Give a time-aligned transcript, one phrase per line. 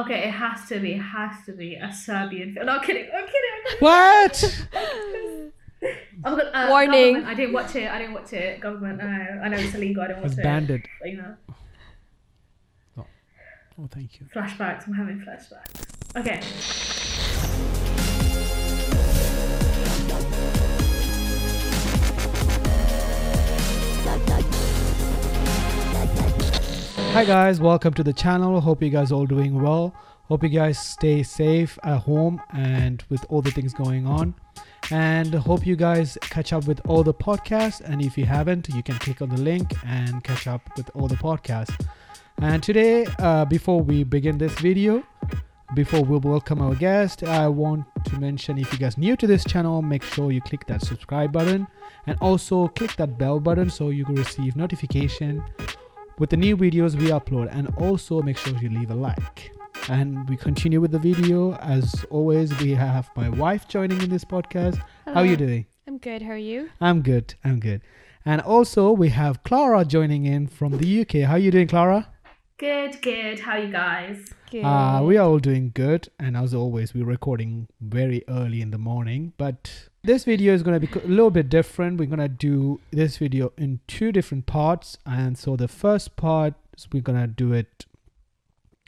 [0.00, 0.94] Okay, it has to be.
[0.94, 2.66] It has to be a Serbian film.
[2.66, 3.04] No, I'm kidding.
[3.14, 3.50] I'm kidding.
[3.56, 3.78] I'm kidding.
[3.80, 4.66] What?
[6.24, 7.12] I'm gonna, uh, Warning.
[7.14, 7.90] government, I didn't watch it.
[7.90, 8.60] I didn't watch it.
[8.60, 9.00] Government.
[9.02, 9.40] I know.
[9.44, 10.02] I know it's illegal.
[10.02, 10.42] I didn't watch It's it.
[10.42, 10.88] banded.
[11.00, 11.34] But, you know,
[13.76, 14.26] Oh, thank you.
[14.34, 14.86] flashbacks.
[14.86, 16.16] I'm having flashbacks.
[16.16, 16.40] Okay.
[27.14, 28.60] Hi guys, welcome to the channel.
[28.60, 29.94] Hope you guys all doing well.
[30.24, 34.34] Hope you guys stay safe at home and with all the things going on.
[34.90, 37.80] And hope you guys catch up with all the podcasts.
[37.82, 41.06] And if you haven't, you can click on the link and catch up with all
[41.06, 41.86] the podcasts.
[42.38, 45.04] And today, uh, before we begin this video,
[45.76, 49.44] before we welcome our guest, I want to mention if you guys new to this
[49.44, 51.68] channel, make sure you click that subscribe button
[52.08, 55.44] and also click that bell button so you can receive notification
[56.18, 59.52] with the new videos we upload and also make sure you leave a like
[59.88, 64.24] and we continue with the video as always we have my wife joining in this
[64.24, 66.22] podcast how are you doing I'm good.
[66.22, 66.70] How are you?
[66.80, 67.82] i'm good i'm good
[68.24, 72.08] and also we have clara joining in from the uk how are you doing clara
[72.56, 73.02] Good.
[73.02, 73.40] Good.
[73.40, 74.32] How are you guys?
[74.48, 74.62] Good.
[74.64, 78.78] uh, we are all doing good and as always we're recording very early in the
[78.78, 81.98] morning but this video is going to be a little bit different.
[81.98, 84.98] We're going to do this video in two different parts.
[85.06, 86.54] And so the first part
[86.92, 87.86] we're going to do it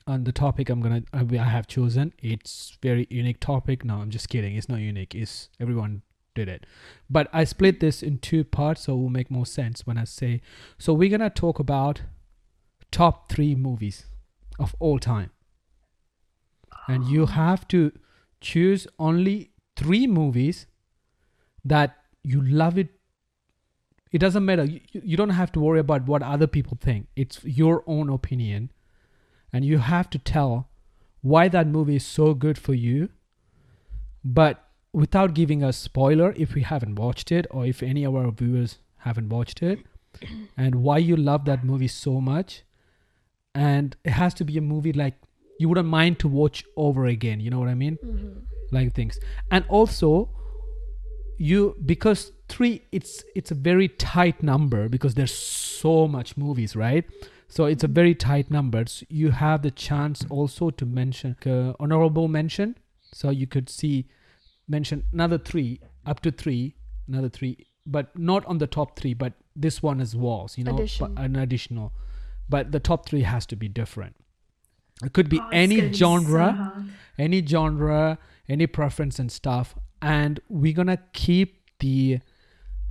[0.08, 2.12] on the topic i'm gonna uh, i have chosen.
[2.22, 3.84] It's very unique topic.
[3.84, 4.54] No i'm just kidding.
[4.54, 5.16] It's not unique.
[5.16, 6.02] It's everyone
[6.36, 6.64] did it.
[7.10, 10.04] But i split this in two parts so it will make more sense when i
[10.04, 10.42] say
[10.78, 12.02] so we're gonna talk about
[12.92, 14.06] top three movies
[14.60, 15.30] of all time.
[16.86, 17.90] And you have to
[18.40, 20.66] choose only three movies
[21.66, 22.88] that you love it.
[24.12, 24.64] It doesn't matter.
[24.64, 27.08] You, you don't have to worry about what other people think.
[27.16, 28.70] It's your own opinion.
[29.52, 30.68] And you have to tell
[31.22, 33.08] why that movie is so good for you.
[34.24, 38.30] But without giving a spoiler if we haven't watched it or if any of our
[38.30, 39.80] viewers haven't watched it
[40.56, 42.62] and why you love that movie so much.
[43.54, 45.14] And it has to be a movie like
[45.58, 47.40] you wouldn't mind to watch over again.
[47.40, 47.98] You know what i mean?
[48.04, 48.42] Mhm.
[48.72, 49.18] like things.
[49.50, 50.28] And also
[51.38, 57.04] you because three it's it's a very tight number because there's so much movies right?
[57.48, 58.84] So it's a very tight number.
[58.86, 62.76] So you have the chance also to mention uh, honorable mention.
[63.12, 64.08] So you could see
[64.68, 66.74] mention another three up to three
[67.08, 70.74] another three but not on the top three but this one as well you know
[70.74, 71.16] Addition.
[71.16, 71.92] an additional.
[72.48, 74.16] But the top three has to be different.
[75.04, 76.84] It could be Oh, any be so genre
[77.18, 78.18] any genre
[78.48, 82.20] any preference and stuff and we're gonna keep the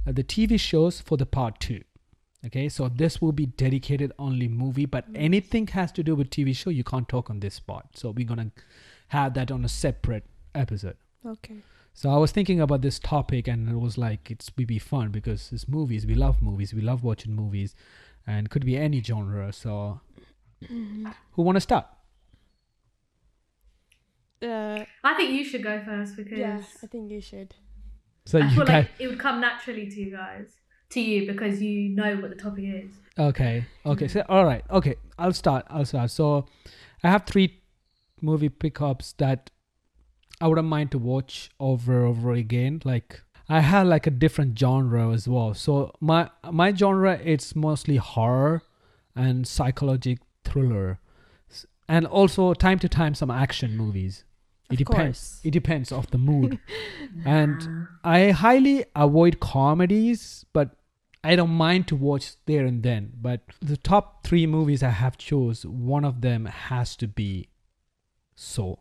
[0.08, 1.82] uh, the tv shows for the part two.
[2.46, 6.56] Okay so this will be dedicated only movie but anything has to do with tv
[6.56, 7.86] show you can't talk on this part.
[7.96, 8.52] So we're gonna
[9.10, 10.98] have that on a separate episode.
[11.26, 11.56] Okay.
[11.94, 15.10] so i was thinking about this topic and it was like it's would be fun
[15.10, 17.74] because it's movies we love movies we love watching movies
[18.28, 20.00] and could be any genre so
[20.70, 21.86] who want to start
[24.42, 27.56] Uh, I think you should go first because yeah, I think you should.
[28.26, 30.60] so I you feel guys like it would come naturally to you guys,
[30.90, 32.92] to you because you know what the topic is.
[33.18, 33.66] Okay.
[33.86, 34.08] Okay.
[34.08, 34.64] So all right.
[34.70, 34.96] Okay.
[35.18, 35.66] I'll start.
[35.70, 36.12] I'll start.
[36.12, 36.46] So
[37.04, 37.62] I have three
[38.22, 39.50] movie pickups that
[40.42, 42.82] I wouldn't mind to watch over and over again.
[42.84, 45.54] Like I had like a different genre as well.
[45.54, 48.64] So my my genre it's mostly horror
[49.16, 51.05] and psychological thriller, S-
[51.88, 54.24] and also time to time some action movies.
[54.70, 55.20] It Of depends.
[55.20, 55.42] course.
[55.44, 56.60] It depends of the mood.
[57.26, 60.76] and I highly avoid comedies, but
[61.24, 63.14] I don't mind to watch there and then.
[63.22, 67.50] But the top three movies I have chose, one of them has to be
[68.36, 68.76] Saw.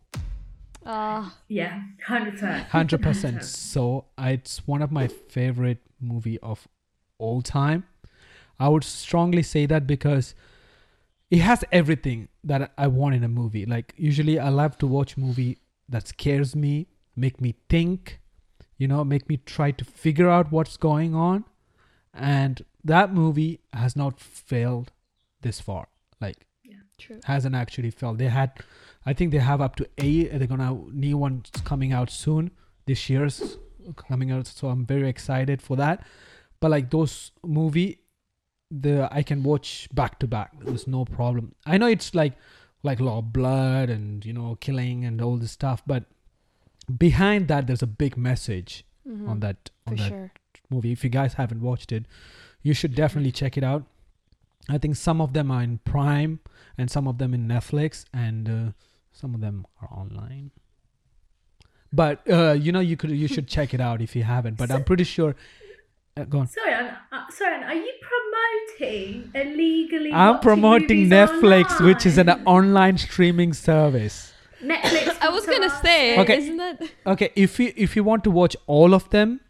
[0.86, 2.66] Ah, Yeah, hundred percent.
[2.68, 4.02] Hundred percent Saw.
[4.18, 6.66] It's one of my favorite movie of
[7.18, 7.84] all time.
[8.58, 10.34] I would strongly say that because
[11.34, 13.66] it has everything that I want in a movie.
[13.66, 15.58] Like usually I love to watch movie
[15.88, 16.86] that scares me,
[17.16, 18.20] make me think,
[18.78, 21.44] you know, make me try to figure out what's going on.
[22.12, 24.92] And that movie has not failed
[25.40, 25.88] this far.
[26.20, 26.46] Like
[26.98, 27.18] true.
[27.24, 28.18] hasn't actually failed.
[28.18, 28.52] They had,
[29.04, 30.30] I think they have up to eight.
[30.38, 32.52] They're gonna new ones coming out soon.
[32.86, 33.58] This year's
[33.96, 36.06] coming out, so I'm very excited for that.
[36.60, 37.98] But like those movie,
[38.70, 40.52] the I can watch back to back.
[40.60, 41.54] There's no problem.
[41.66, 42.32] I know it's like
[42.82, 46.04] like a lot of blood and you know killing and all this stuff, but
[46.98, 49.28] behind that there's a big message Mhm.
[49.28, 50.32] on that on For that sure.
[50.70, 50.92] movie.
[50.92, 52.06] If you guys haven't watched it,
[52.62, 53.84] you should definitely check it out.
[54.68, 56.40] I think some of them are in Prime
[56.78, 58.72] and some of them in Netflix, and uh,
[59.12, 60.50] some of them are online.
[61.92, 64.56] But uh, you know, you could you should check it out if you haven't.
[64.56, 65.36] But I'm pretty sure.
[66.16, 66.46] Uh, go on.
[66.46, 67.92] Sorry, Anne, uh, sorry, Anne, are you
[68.78, 70.12] promoting illegally?
[70.12, 72.46] I'm promoting movies Netflix, which is an online?
[72.46, 74.32] online streaming service.
[74.62, 75.16] Netflix.
[75.20, 76.20] I was gonna say.
[76.20, 76.38] Okay.
[76.38, 76.82] isn't that?
[77.04, 79.40] Okay, if you if you want to watch all of them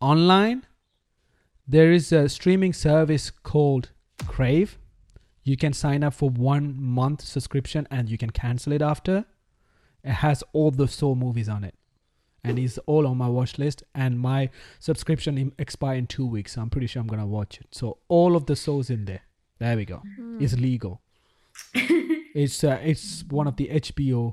[0.00, 0.66] online,
[1.66, 3.90] there is a streaming service called
[4.26, 4.78] Crave.
[5.44, 9.26] You can sign up for one month subscription and you can cancel it after.
[10.02, 11.74] It has all the Saw movies on it,
[12.48, 13.82] and it's all on my watch list.
[13.94, 16.52] And my subscription expire in two weeks.
[16.54, 17.66] So I'm pretty sure I'm gonna watch it.
[17.70, 19.22] So all of the Saws in there.
[19.58, 20.02] There we go.
[20.16, 20.42] Hmm.
[20.42, 21.00] It's legal.
[21.74, 24.32] it's uh, it's one of the HBO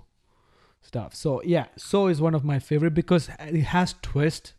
[0.81, 1.15] stuff.
[1.15, 4.53] So yeah, so is one of my favorite because it has twist.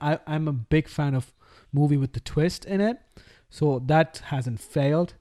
[0.00, 1.32] I I'm a big fan of
[1.72, 2.98] movie with the twist in it,
[3.48, 5.14] so that hasn't failed.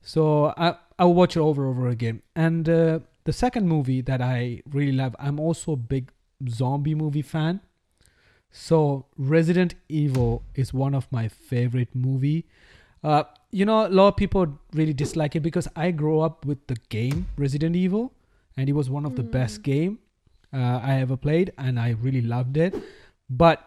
[0.00, 2.22] So I I'll watch it over and over again.
[2.34, 6.10] And uh, the second movie that I really love, I'm also a big
[6.48, 7.60] zombie movie fan.
[8.50, 12.46] So Resident Evil is one of my favorite movie.
[13.02, 16.66] Uh, you know, a lot of people really dislike it because I grew up with
[16.66, 18.12] the game Resident Evil,
[18.56, 19.98] and it was one of the best game
[20.52, 22.74] uh, I ever played, and I really loved it.
[23.28, 23.60] But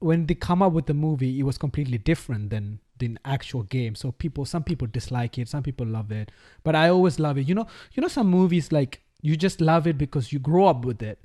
[0.00, 3.94] when they come up with the movie, it was completely different than the actual game.
[3.94, 6.30] So people, some people dislike it, some people love it,
[6.64, 7.48] but I always love it.
[7.48, 10.84] You know, you know, some movies like you just love it because you grow up
[10.84, 11.18] with it,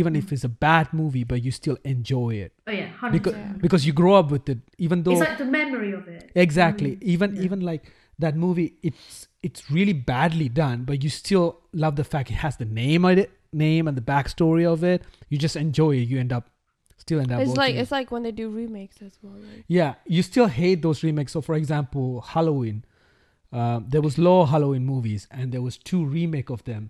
[0.00, 3.34] even if it's a bad movie, but you still enjoy it Oh yeah, hundred because
[3.34, 3.62] percent.
[3.64, 6.24] because you grow up with it, even though It's like the memory of it.
[6.46, 7.42] exactly Mm, even yeah.
[7.46, 7.82] even like
[8.24, 11.46] that movie it's it's really badly done but you still
[11.84, 15.00] love the fact it has the name of it name and the backstory of it
[15.30, 16.44] you just enjoy it you end up
[17.04, 17.78] still end up It's like it.
[17.82, 19.38] it's like when they do remakes as well.
[19.48, 22.78] Like, yeah you still hate those remakes so for example halloween
[23.52, 26.82] um, there was low halloween movies and there was two remake of them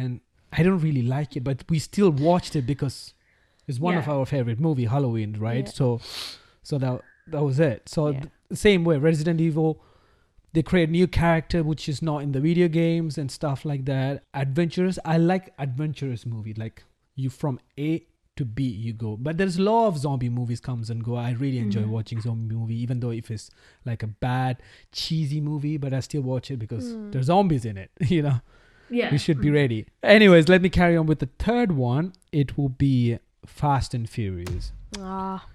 [0.00, 0.20] and
[0.52, 3.14] i don't really like it but we still watched it because
[3.66, 5.72] it's one of our favorite movie halloween right Yeah.
[5.72, 6.00] so
[6.62, 8.20] so that that was it so Yeah.
[8.20, 9.82] th- same way resident evil
[10.54, 14.24] they create new character which is not in the video games and stuff like that
[14.32, 16.84] adventurous i like adventurous movie like
[17.14, 18.02] you from a
[18.36, 21.32] to b you go but there's a lot of zombie movies comes and go i
[21.32, 21.88] really enjoy Mhm.
[21.88, 23.50] watching zombie movie even though if it's
[23.84, 24.62] like a bad
[24.92, 27.12] cheesy movie but i still watch it because Mm.
[27.12, 28.40] there's zombies in it you know
[28.90, 29.10] Yeah.
[29.10, 32.68] we should be ready anyways let me carry on with the third one it will
[32.68, 35.46] be fast and furious ah,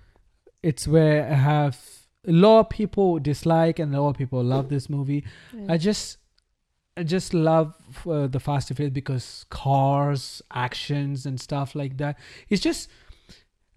[0.62, 1.80] it's where i have
[2.28, 5.74] a lot of people dislike and a lot of people love this movie yeah.
[5.74, 6.18] I just
[6.96, 7.74] I just love
[8.08, 12.20] uh, the Fast and Furious because cars, actions, and stuff like that.
[12.50, 12.90] It's just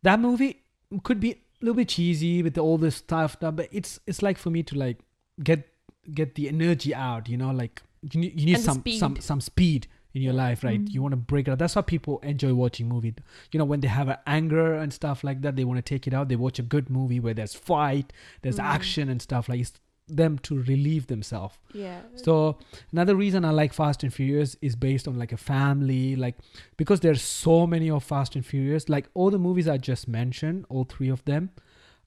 [0.03, 0.63] that movie
[1.03, 4.51] could be a little bit cheesy with all this stuff, but it's it's like for
[4.51, 4.99] me to like
[5.43, 5.67] get
[6.13, 7.29] get the energy out.
[7.29, 7.83] You know, like
[8.13, 9.23] you need, you need And the some some speed.
[9.23, 10.83] some speed in your life, right?
[10.83, 10.93] Mm.
[10.95, 11.59] You want to break it out.
[11.59, 13.15] That's why people enjoy watching movie.
[13.53, 16.07] You know, when they have an anger and stuff like that, they want to take
[16.07, 16.29] it out.
[16.29, 18.13] They watch a good movie where there's fight,
[18.43, 18.65] there's Mm.
[18.65, 19.61] action and stuff like.
[19.61, 19.73] It's
[20.09, 21.59] them to relieve themselves.
[21.75, 22.01] yeah.
[22.15, 22.59] So
[22.93, 26.37] another reason I like Fast and Furious is based on like a family, like
[26.77, 28.89] because there's so many of Fast and Furious.
[28.89, 31.51] Like all the movies I just mentioned, all three of them,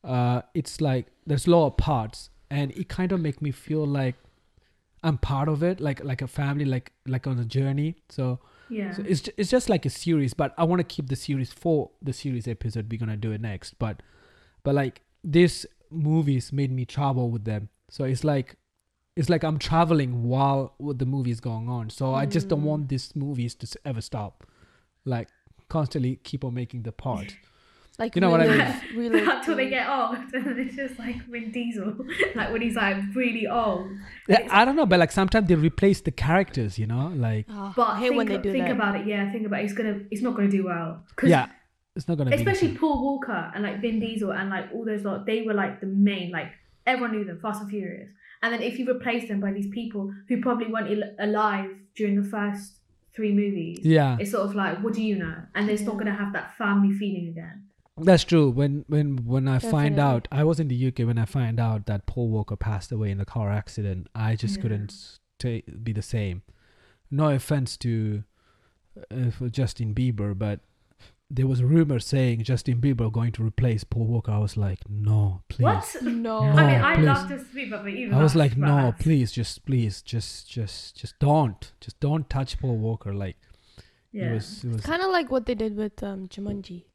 [0.03, 3.85] uh, it's like there's a lot of parts, and it kind of make me feel
[3.85, 4.15] like
[5.03, 7.95] I'm part of it, like like a family, like like on a journey.
[8.09, 8.91] So, yeah.
[8.91, 11.91] so it's it's just like a series, but I want to keep the series for
[12.01, 12.87] the series episode.
[12.91, 14.01] We're gonna do it next, but
[14.63, 17.69] but like these movies made me travel with them.
[17.89, 18.55] So it's like
[19.15, 21.89] it's like I'm traveling while with the movie's going on.
[21.89, 22.71] So I just don't Mm.
[22.71, 24.45] want these movies to ever stop.
[25.05, 25.29] Like
[25.69, 27.35] constantly keep on making the part.
[27.99, 28.57] Like You know what I mean?
[28.59, 31.97] relive- relive Until they get old, and it's just like Vin Diesel,
[32.35, 33.87] like when he's like really old.
[34.27, 37.73] Yeah, I don't know, but like sometimes they replace the characters, you know, like Ah,
[37.75, 38.75] But I hate think, when they do think that.
[38.79, 39.05] about it.
[39.05, 39.65] Yeah, think about it.
[39.65, 39.99] It's gonna.
[40.11, 41.03] It's not gonna do well.
[41.17, 41.47] 'Cause yeah,
[41.95, 42.77] it's not gonna especially be.
[42.77, 45.87] Paul Walker and like Vin Diesel and like all those lot, they were like the
[45.87, 46.51] main, like
[46.87, 48.09] everyone knew them, Fast and Furious.
[48.41, 52.15] And then if you replace them by these people who probably weren't al- alive during
[52.21, 52.77] the first
[53.13, 53.79] three movies.
[53.83, 55.35] Yeah, it's sort of like, what do you know?
[55.55, 55.99] And it's not Yeah.
[56.05, 57.65] gonna have that family feeling again.
[58.03, 58.49] That's true.
[58.49, 61.85] When when when I find out, I was in the UK when I find out
[61.87, 64.07] that Paul Walker passed away in a car accident.
[64.13, 64.61] I just Yeah.
[64.63, 64.91] couldn't
[65.39, 66.41] stay, be the same.
[67.11, 68.23] No offense to
[69.11, 70.59] uh, for Justin Bieber, but
[71.31, 74.31] there was a rumor saying Justin Bieber going to replace Paul Walker.
[74.31, 75.63] I was like, no, please.
[75.63, 75.97] What?
[76.01, 76.39] No.
[76.39, 77.05] I mean, No, I please.
[77.05, 78.99] love Justin Bieber, but even I was like, no, bad.
[78.99, 83.13] please, just please, just just just don't, just don't touch Paul Walker.
[83.13, 83.37] Like
[84.11, 84.31] Yeah.
[84.31, 84.81] it was, it was.
[84.81, 86.85] Kind of like what they did with um Jumanji.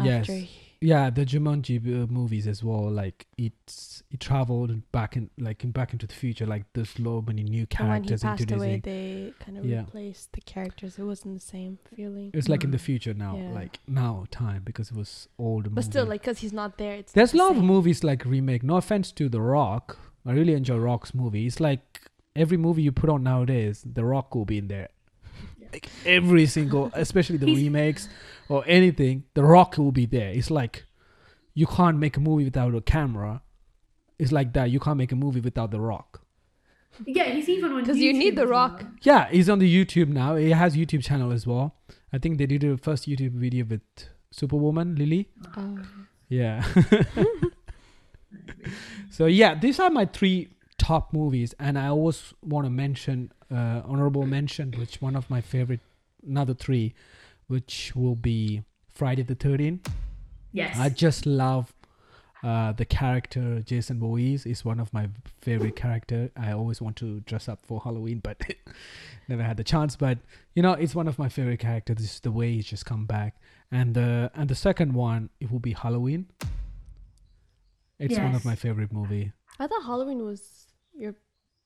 [0.00, 0.26] Yes.
[0.26, 0.48] He-
[0.80, 2.90] Yeah, the Jumanji uh, movies as well.
[2.90, 6.44] Like it's it traveled back in like in back into the future.
[6.44, 9.78] Like there's so many new and when he passed away, they kind of Yeah.
[9.80, 10.98] replaced the characters.
[10.98, 12.32] It wasn't the same feeling.
[12.34, 12.88] It's like in the Mm.
[12.90, 13.52] future now, Yeah.
[13.60, 15.74] like now time because it was old.
[15.74, 16.96] But still, like, cause he's not there.
[16.96, 18.62] It's there's a lot the of movies like remake.
[18.62, 19.96] No offense to The Rock,
[20.26, 21.46] I really enjoy Rock's movie.
[21.46, 24.88] It's like every movie you put on nowadays, The Rock will be in there.
[25.74, 28.08] Like every single, especially the remakes
[28.48, 30.30] or anything, The Rock will be there.
[30.30, 30.84] It's like
[31.52, 33.42] you can't make a movie without a camera.
[34.16, 34.70] It's like that.
[34.70, 36.22] You can't make a movie without The Rock.
[37.04, 38.82] Yeah, he's even on 'Cause you need The Rock.
[38.82, 38.92] well.
[39.02, 40.36] Yeah, he's on the YouTube now.
[40.36, 41.74] He has YouTube channel as well.
[42.12, 43.80] I think they did the first YouTube video with
[44.30, 45.28] Superwoman Lilly.
[45.56, 45.78] Oh.
[46.28, 46.64] Yeah.
[49.10, 53.82] so yeah, these are my three top movies, and I always want to mention uh,
[53.84, 55.80] honorable mention, which one of my favorite,
[56.26, 56.94] another three,
[57.46, 59.90] which will be Friday the Thirteenth.
[60.52, 60.78] Yes.
[60.78, 61.74] I just love
[62.44, 65.08] uh, the character Jason Voorhees is one of my
[65.40, 66.30] favorite character.
[66.36, 68.38] I always want to dress up for Halloween, but
[69.28, 69.96] never had the chance.
[69.96, 70.18] But
[70.54, 71.96] you know, it's one of my favorite characters.
[71.96, 73.40] This is the way he's just come back.
[73.72, 76.26] And the and the second one, it will be Halloween.
[77.98, 79.32] It's one of my favorite movie.
[79.58, 81.14] I thought Halloween was your.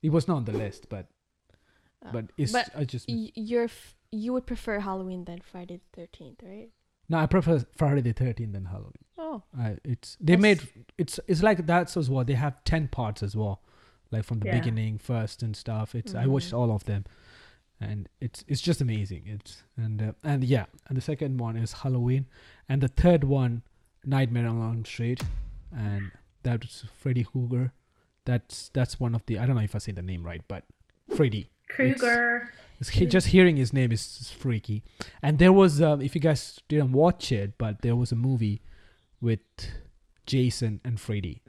[0.03, 1.09] It was not on the list, but
[2.05, 5.81] uh, but it's but I just y- your f- you would prefer Halloween than Friday
[5.93, 6.71] the Thirteenth, right?
[7.09, 8.93] no, I prefer Friday the Thirteenth than Halloween.
[9.17, 12.25] Oh, I, it's they That's- made it's it's like that's as well.
[12.25, 13.63] They have ten parts as well,
[14.11, 14.59] like from the Yeah.
[14.59, 15.95] beginning first and stuff.
[15.95, 16.59] It's I watched Mhm.
[16.59, 17.05] all of them,
[17.81, 19.25] and it's it's just amazing.
[19.27, 22.27] It's and uh, and yeah, and the second one is Halloween,
[22.69, 23.63] and the third one,
[24.05, 25.23] Nightmare on Elm Street,
[25.77, 26.13] and
[26.45, 27.73] that's Freddy Krueger.
[28.25, 30.65] That's that's one of the I don't know if I say the name right, but
[31.15, 31.51] Freddy.
[31.69, 32.53] Krueger.
[32.81, 34.85] It's he, just hearing his name is freaky.
[35.21, 38.63] And there was, um, if you guys didn't watch it, but there was a movie
[39.21, 39.41] with
[40.27, 41.43] Jason and Freddy,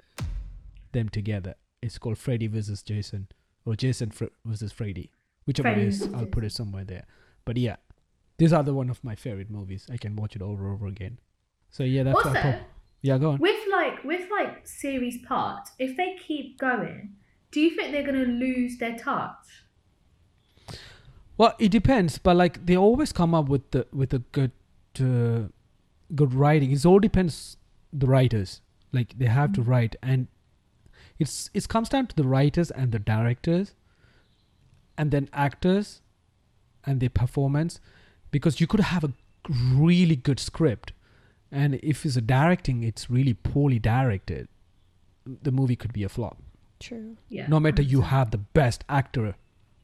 [0.92, 1.56] them together.
[1.82, 3.28] It's called Freddy versus Jason,
[3.66, 5.12] or Jason Fr- versus Freddy,
[5.46, 6.10] whichever Freddy it is.
[6.14, 7.06] I'll put it somewhere there.
[7.46, 7.76] But yeah,
[8.38, 9.88] these are the one of my favorite movies.
[9.92, 11.20] I can watch it over and over again.
[11.70, 12.62] So yeah, that's also, what I thought.
[13.02, 13.38] Yeah, go on.
[13.38, 17.16] with like with like series parts, if they keep going,
[17.52, 19.64] do you think they're gonna lose their touch?
[21.40, 24.52] Well, it depends, but like they always come up with the with a good
[25.00, 25.48] uh,
[26.14, 26.72] good writing.
[26.72, 27.58] It all depends
[27.94, 28.62] the writers.
[28.92, 29.68] Like they have to Mhm.
[29.68, 30.28] write, and
[31.18, 33.74] it's it comes down to the writers and the directors,
[34.98, 36.02] and then actors,
[36.86, 37.80] and their performance,
[38.32, 39.14] because you could have a
[39.88, 40.92] really good script,
[41.52, 44.48] and if it's a directing, it's really poorly directed.
[45.44, 46.38] The movie could be a flop
[46.80, 47.18] true.
[47.30, 47.48] Yeah.
[47.48, 49.36] no matter you have the best actor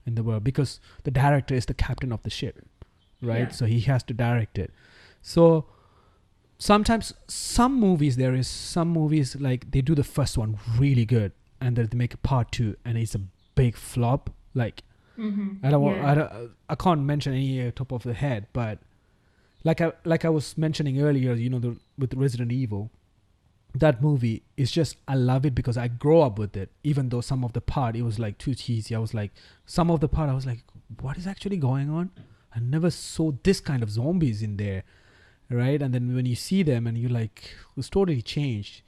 [0.06, 2.66] in the world because the director is the captain of the ship
[3.22, 3.50] right Yeah.
[3.50, 4.72] so he has to direct it
[5.22, 5.66] so
[6.58, 11.32] sometimes some movies there is some movies like they do the first one really good
[11.60, 13.22] and then they make a part two and it's a
[13.56, 14.84] big flop like
[15.18, 15.60] Mhm.
[15.64, 15.96] I don't want.
[15.98, 16.12] Yeah.
[16.12, 16.52] I don't.
[16.68, 18.80] I can't mention any uh, top of the head, but
[19.64, 22.92] like I like I was mentioning earlier, you know, the with Resident Evil,
[23.80, 26.70] that movie is just I love it because I grow up with it.
[26.84, 29.32] Even though some of the part it was like too cheesy, I was like
[29.66, 30.64] some of the part I was like,
[31.02, 32.12] what is actually going on?
[32.56, 34.84] I never saw this kind of zombies in there,
[35.50, 35.82] right?
[35.82, 38.82] And then when you see them and you're like, it's totally changed.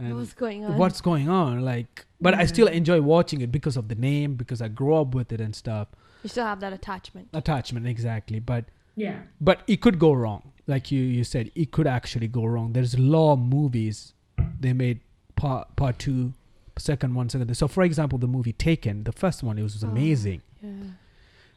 [0.00, 0.76] And What's going on?
[0.78, 4.62] what's going on like but i still enjoy watching it because of the name because
[4.62, 5.88] i grew up with it and stuff
[6.22, 7.30] You still have that attachment.
[7.34, 9.22] attachment exactly but Yeah.
[9.40, 12.94] but it could go wrong like you you said it could actually go wrong there's
[12.94, 14.14] a lot of movies
[14.60, 15.00] they made
[15.36, 16.32] part part two
[16.78, 19.88] second one second so for example the movie taken the first one it was Oh.
[19.88, 20.70] amazing Yeah.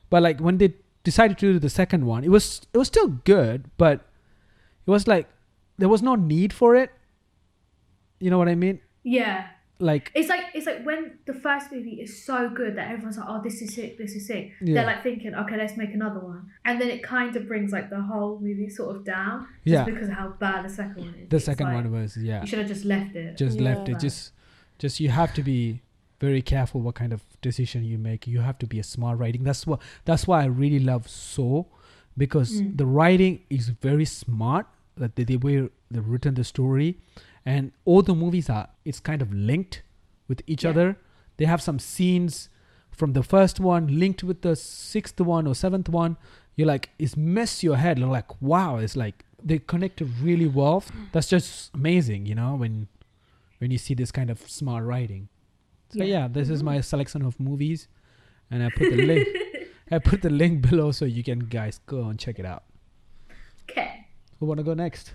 [0.09, 0.73] but like when they
[1.03, 4.01] decided to do the second one it was it was still good but
[4.87, 5.27] it was like
[5.77, 6.91] there was no need for it
[8.19, 9.47] you know what i mean Yeah.
[9.81, 13.27] Like It's like it's like when the first movie is so good that everyone's like,
[13.29, 14.51] oh, this is sick, this is sick.
[14.61, 14.75] Yeah.
[14.75, 17.89] They're like thinking, okay, let's make another one, and then it kind of brings like
[17.89, 19.83] the whole movie sort of down, just Yeah.
[19.85, 21.29] because of how bad the second one is.
[21.29, 23.37] the It's second like, one was yeah You should have just left it.
[23.37, 24.31] just left it just
[24.79, 25.81] just you have to be
[26.19, 29.43] very careful what kind of decision you make you have to be a smart writing
[29.43, 31.65] that's what that's why i really love so
[32.17, 32.77] because Mm.
[32.77, 34.65] the writing is very smart
[34.97, 36.97] like the, the way they've written the story
[37.45, 39.83] and all the movies are it's kind of linked
[40.27, 40.71] with each Yeah.
[40.71, 40.97] other.
[41.37, 42.49] They have some scenes
[42.91, 46.17] from the first one linked with the sixth one or seventh one.
[46.55, 47.97] You're like it's mess your head.
[47.99, 50.81] You're like wow it's like they connected really well.
[50.81, 51.11] Mm.
[51.11, 52.87] That's just amazing you know when
[53.59, 55.29] when you see this kind of smart writing.
[55.89, 56.75] So yeah, this is mm-hmm.
[56.75, 57.87] my selection of movies
[58.49, 59.27] and i put the link.
[59.93, 62.63] I put the link below so you can guys go and check it out.
[63.69, 64.07] Okay.
[64.39, 65.13] who want to go next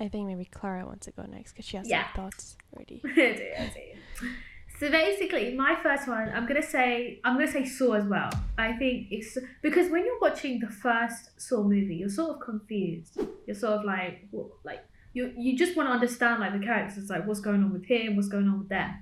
[0.00, 2.04] I think maybe Clara wants to go next because she has Yeah.
[2.14, 3.00] some thoughts already.
[3.04, 3.22] I do,
[3.58, 4.28] I do.
[4.78, 8.30] So basically, my first one, I'm gonna say, I'm gonna say Saw as well.
[8.56, 13.18] I think it's because when you're watching the first Saw movie, you're sort of confused.
[13.46, 17.10] You're sort of like, what, like you you just want to understand like the characters,
[17.10, 18.94] like what's going on with him, what's going on with them,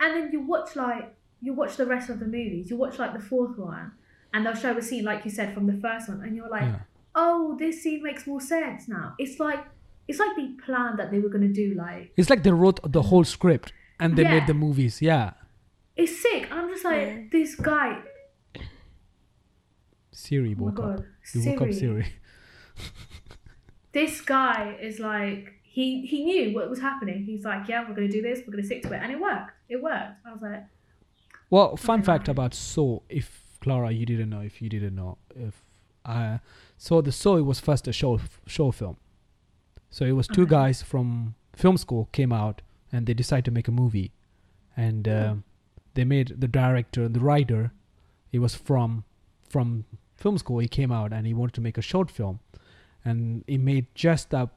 [0.00, 2.68] and then you watch like you watch the rest of the movies.
[2.68, 3.92] You watch like the fourth one,
[4.34, 6.62] and they'll show a scene like you said from the first one, and you're like,
[6.64, 6.80] Yeah.
[7.14, 9.14] oh, this scene makes more sense now.
[9.18, 9.64] It's like
[10.08, 13.02] it's like they planned that they were gonna do like It's like they wrote the
[13.02, 14.30] whole script and they Yeah.
[14.40, 15.00] made the movies.
[15.02, 15.32] Yeah.
[15.96, 16.48] it's sick.
[16.50, 17.22] I'm just like Yeah.
[17.30, 18.02] this guy.
[20.10, 20.96] Siri Oh my woke up.
[20.96, 21.74] god, You woke up Siri.
[21.74, 22.06] Siri.
[23.92, 27.24] This guy is like he he knew what was happening.
[27.24, 28.40] He's like, yeah, we're gonna do this.
[28.46, 29.50] We're gonna stick to it, and it worked.
[29.68, 30.14] It worked.
[30.26, 30.64] I was like,
[31.50, 32.06] Well, fun Okay.
[32.06, 33.26] fact about Saw, if
[33.60, 35.62] Clara, you didn't know, if you didn't know, if
[36.06, 36.38] uh,
[36.78, 38.96] so the Saw it was first a show show film.
[39.92, 40.50] So it was two Okay.
[40.58, 44.10] guys from film school came out and they decided to make a movie,
[44.76, 45.12] and Hmm.
[45.24, 45.44] um
[45.94, 47.62] they made the director, the writer,
[48.32, 49.04] he was from
[49.54, 49.84] from
[50.22, 50.58] film school.
[50.60, 52.36] He came out and he wanted to make a short film,
[53.04, 54.48] and he made just the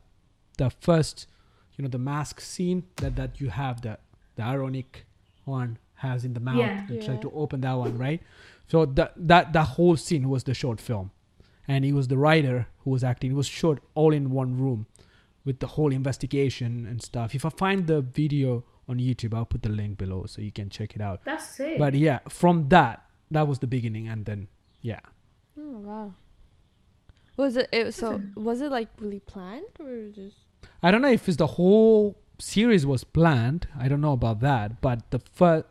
[0.58, 1.28] the first,
[1.76, 3.98] you know, the mask scene that that you have the
[4.38, 5.06] the ironic
[5.44, 6.72] one has in the mouth.
[6.90, 7.00] Yeah.
[7.06, 7.20] Try Yeah.
[7.26, 8.22] to open that one, right?
[8.68, 11.12] So that that that whole scene was the short film,
[11.68, 13.32] and he was the writer who was acting.
[13.32, 14.86] It was shot all in one room,
[15.46, 17.34] with the whole investigation and stuff.
[17.36, 20.70] If I find the video on YouTube, I'll put the link below so you can
[20.70, 21.22] check it out.
[21.24, 21.78] that's sick.
[21.78, 24.48] But yeah, from that, that was the beginning, and then
[24.82, 25.00] yeah,
[25.60, 26.14] Oh wow.
[27.38, 30.38] Was it, it so was it like really planned or just
[30.82, 33.68] I don't know if it's the whole series was planned.
[33.78, 35.66] I don't know about that, but the first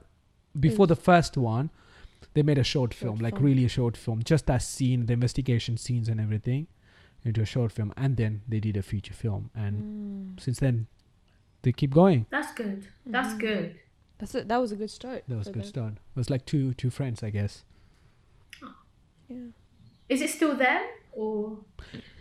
[0.59, 1.71] before the first one,
[2.35, 3.45] they made a short, Short film, like film.
[3.45, 6.67] really a short film, just that scene, the investigation scenes and everything,
[7.25, 10.41] into a short film, and then they did a feature film, and Mm.
[10.41, 10.87] since then,
[11.63, 12.27] they keep going.
[12.31, 12.87] that's good.
[13.07, 13.41] That's Mhm.
[13.41, 13.75] good.
[14.19, 14.49] That's it.
[14.49, 15.25] That was a good start.
[15.29, 15.69] That was a good them.
[15.69, 15.93] start.
[15.95, 17.65] It was like two two friends, I guess.
[19.29, 19.37] Yeah.
[20.09, 21.59] Is it still them or?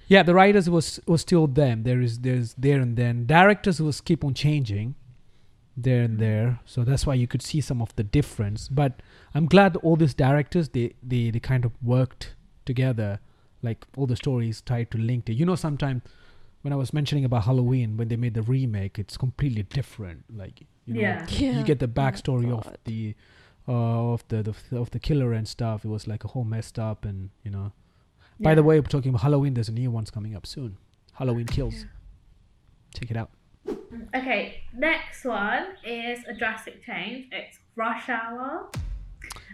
[0.07, 1.83] Yeah, the writers was was still them.
[1.83, 4.95] There is there's there and then directors was keep on changing,
[5.75, 6.60] there and there.
[6.65, 8.67] So that's why you could see some of the difference.
[8.69, 9.01] But
[9.36, 13.19] I'm glad all these directors they they they kind of worked together,
[13.63, 15.34] like all the stories tried to link to.
[15.34, 16.02] You know, sometimes
[16.62, 20.23] when I was mentioning about Halloween when they made the remake, it's completely different.
[20.36, 21.26] Like you know, Yeah.
[21.30, 21.58] Yeah.
[21.58, 23.15] you get the Oh backstory of the
[23.67, 25.86] uh, of the, the of the killer and stuff.
[25.86, 27.71] It was like a whole messed up and you know.
[28.39, 29.54] By the way, we're talking about Halloween.
[29.54, 30.76] There's a new one's coming up soon.
[31.13, 31.86] Halloween Kills.
[32.99, 33.30] Check it out.
[34.13, 37.28] Okay, next one is a drastic change.
[37.32, 38.69] It's Rush Hour.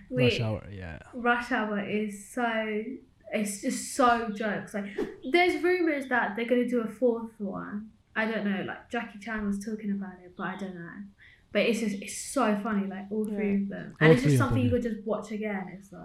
[0.10, 0.66] Rush Hour.
[0.72, 1.00] Yeah.
[1.14, 2.84] Rush Hour is so
[3.32, 4.74] it's just so jokes.
[4.74, 4.86] Like
[5.32, 7.90] there's rumors that they're gonna do a fourth one.
[8.16, 8.64] I don't know.
[8.68, 10.92] Like Jackie Chan was talking about it, but I don't know.
[11.52, 12.88] But it's just it's so funny.
[12.88, 15.78] Like all three of them, and All it's just something you could just watch again.
[15.78, 16.02] It's like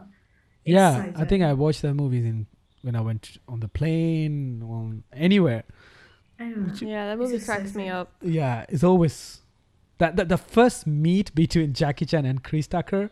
[0.65, 1.13] it's yeah.
[1.13, 2.47] so I think I watched that movies in
[2.83, 5.65] when I went on the plane, on anywhere.
[6.39, 8.13] Yeah, that movie just so cracks me up.
[8.21, 9.41] Yeah, it's always
[9.99, 13.05] that, that the first meet between Jackie Chan and Chris Tucker.
[13.05, 13.11] It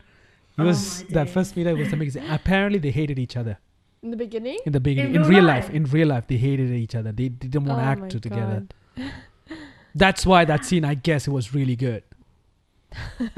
[0.58, 2.24] Oh was that first meet It was amazing.
[2.28, 3.58] Apparently, they hated each other
[4.02, 4.58] In the beginning?
[4.66, 5.14] in the beginning.
[5.14, 5.64] In In, real real life?
[5.66, 7.12] life, in real life, they hated each other.
[7.12, 8.66] They didn't want to Oh act together.
[9.94, 12.02] That's why that scene, I guess, it was really good.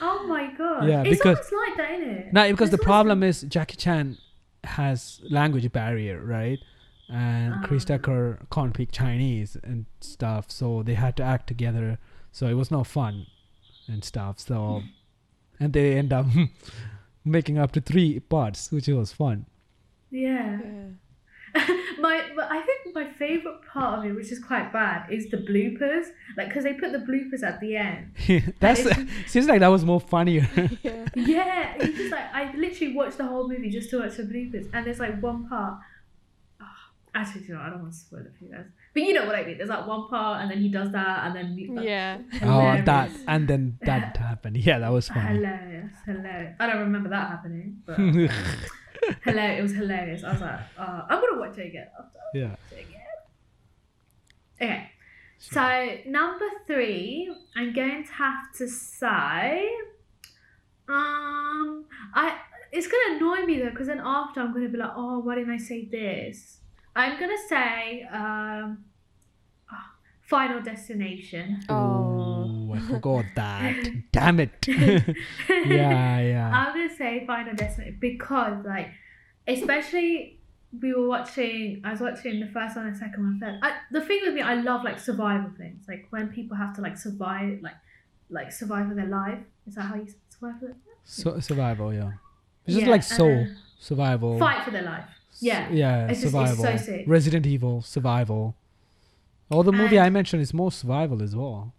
[0.00, 2.32] oh my god, Yeah, it's because- always like that, isn't it?
[2.32, 4.16] No, because the It's always problem like- is Jackie Chan
[4.64, 6.58] has language barrier, right?
[7.10, 7.96] And Chris Ah.
[7.96, 11.98] Tucker can't speak Chinese and stuff, so they had to act together.
[12.32, 13.26] So it was no fun
[13.86, 14.38] and stuff.
[14.40, 14.82] So,
[15.60, 16.26] and they end up
[17.24, 19.46] making up to three parts, which was fun.
[20.10, 20.58] Yeah.
[20.62, 20.88] Yeah.
[21.98, 25.38] my, but I think my favorite part of it, which is quite bad, is the
[25.38, 26.04] bloopers.
[26.36, 28.12] Like, because they put the bloopers at the end.
[28.60, 30.46] That's it's- seems like that was more funnier.
[30.82, 31.06] yeah.
[31.16, 34.68] Yeah, it's just like I literally watched the whole movie just to watch the bloopers,
[34.74, 35.78] and there's like one part.
[36.60, 36.64] Oh,
[37.14, 39.24] actually, you know, I don't want to spoil it for you guys, but you know
[39.24, 39.56] what I mean.
[39.56, 42.18] There's like one part, and then he does that, and then like, Yeah.
[42.42, 44.58] oh, that and then that happened.
[44.58, 45.36] Yeah, that was funny.
[45.36, 46.56] hilarious, hilarious.
[46.60, 47.98] I don't remember that happening, but
[49.24, 49.58] hilarious.
[49.58, 50.24] It was hilarious.
[50.24, 52.18] I was like, uh, I'm gonna watch it again after.
[52.34, 52.56] yeah.
[54.60, 54.90] Okay.
[55.38, 59.68] So number three, I'm going to have to say,
[60.88, 62.38] um, I
[62.72, 65.52] it's gonna annoy me though because then after I'm gonna be like, oh, why didn't
[65.54, 66.58] I say this?
[66.96, 68.84] I'm gonna say, um,
[69.70, 69.92] ah,
[70.22, 71.62] Final Destination.
[71.68, 72.57] Oh.
[72.78, 73.86] I forgot that.
[74.12, 74.52] Damn it.
[74.68, 76.50] yeah, yeah.
[76.54, 78.88] I'm gonna say Final Destination because like,
[79.46, 80.38] especially
[80.80, 81.80] we were watching.
[81.84, 83.58] I was watching the first one, and the second one, third.
[83.62, 86.80] I, the thing with me, I love like survival things, like when people have to
[86.82, 87.76] like survive, like
[88.30, 89.38] like survive for their life.
[89.66, 90.74] Is that how you survive?
[91.04, 92.12] So, survival, yeah.
[92.66, 93.44] It's just Yeah, like Saw,
[93.78, 94.38] survival.
[94.38, 95.04] Fight for their life.
[95.40, 95.70] Yeah.
[95.70, 96.64] Yeah, It's just- it's survival.
[96.64, 97.04] so sick.
[97.06, 98.54] Resident Evil, survival.
[99.50, 101.72] All the movie And- I mentioned is more survival as well.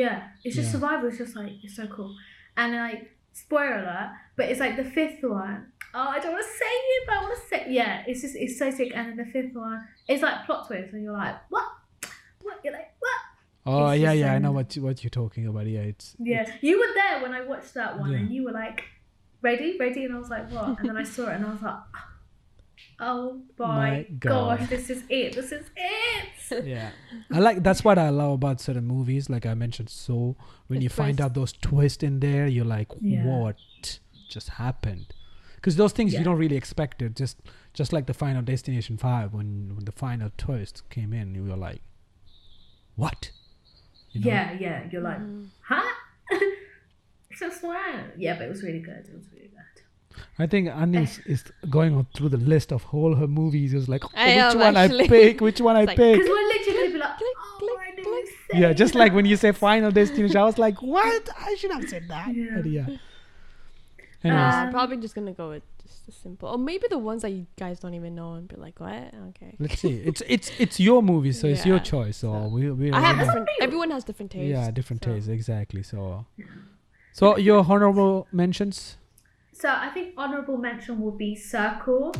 [0.00, 0.72] Yeah, it's just Yeah.
[0.72, 1.08] survival.
[1.10, 2.16] It's just like it's so cool,
[2.56, 5.66] and like spoiler alert, but it's like the fifth one.
[5.94, 8.02] Oh, I don't want to say it, but I want to say yeah.
[8.06, 11.02] It's just it's so sick, and then the fifth one, it's like plot twist, and
[11.04, 11.66] you're like what,
[12.42, 12.56] what?
[12.64, 13.20] You're like what?
[13.66, 15.66] Oh It's yeah, yeah, I know what you, what you're talking about.
[15.66, 18.18] Yeah, it's Yeah, you were there when I watched that one, Yeah.
[18.18, 18.84] and you were like,
[19.42, 20.78] ready, ready, and I was like, what?
[20.80, 22.08] And then I saw it, and I was like, oh
[23.02, 24.58] my, My God.
[24.60, 26.64] gosh, this is it, this is it.
[26.64, 26.90] yeah.
[27.32, 29.28] I like that's what I love about certain movies.
[29.28, 30.36] Like I mentioned, so
[30.68, 33.24] when The you find out those twists in there, you're like, Yeah.
[33.24, 33.56] what
[34.28, 35.06] just happened?
[35.56, 36.20] Because those things Yeah.
[36.20, 37.16] you don't really expect it.
[37.16, 37.38] Just
[37.74, 41.56] just like the Final Destination Five, when when the final twist came in, you were
[41.56, 41.82] like,
[42.96, 43.30] what?
[44.10, 44.26] You know?
[44.28, 45.48] Yeah, yeah, you're like, Mhm.
[45.66, 45.92] huh?
[47.36, 48.04] so just wow.
[48.16, 49.06] Yeah, but it was really good.
[49.08, 49.51] It was really good.
[50.38, 53.72] I think Annie is, is going on through the list of all her movies.
[53.72, 55.04] It was like, oh, I which one actually.
[55.04, 56.14] I pick, which one I like- pick.
[56.14, 58.26] Because we're literally be like, Click, oh, click, I didn't click.
[58.52, 61.28] say Yeah, just like when you say Final Destination, I was like, what?
[61.38, 62.34] I should have said that.
[62.34, 62.46] Yeah.
[62.56, 62.86] But yeah.
[62.88, 62.96] Uh,
[64.24, 67.22] Anyways, I'm Um, probably just gonna go with just the simple, or maybe the ones
[67.22, 69.12] that you guys don't even know and be like, what?
[69.30, 69.56] Okay.
[69.58, 69.94] let's see.
[70.04, 72.18] It's it's it's your movie, so it's your choice.
[72.18, 73.48] So, so- we we I have know- different.
[73.60, 74.48] Everyone has different tastes.
[74.50, 75.82] yeah different so- tastes exactly.
[75.82, 76.24] So
[77.12, 78.96] so your honorable mentions.
[79.52, 82.14] So I think honourable mention will be Circle.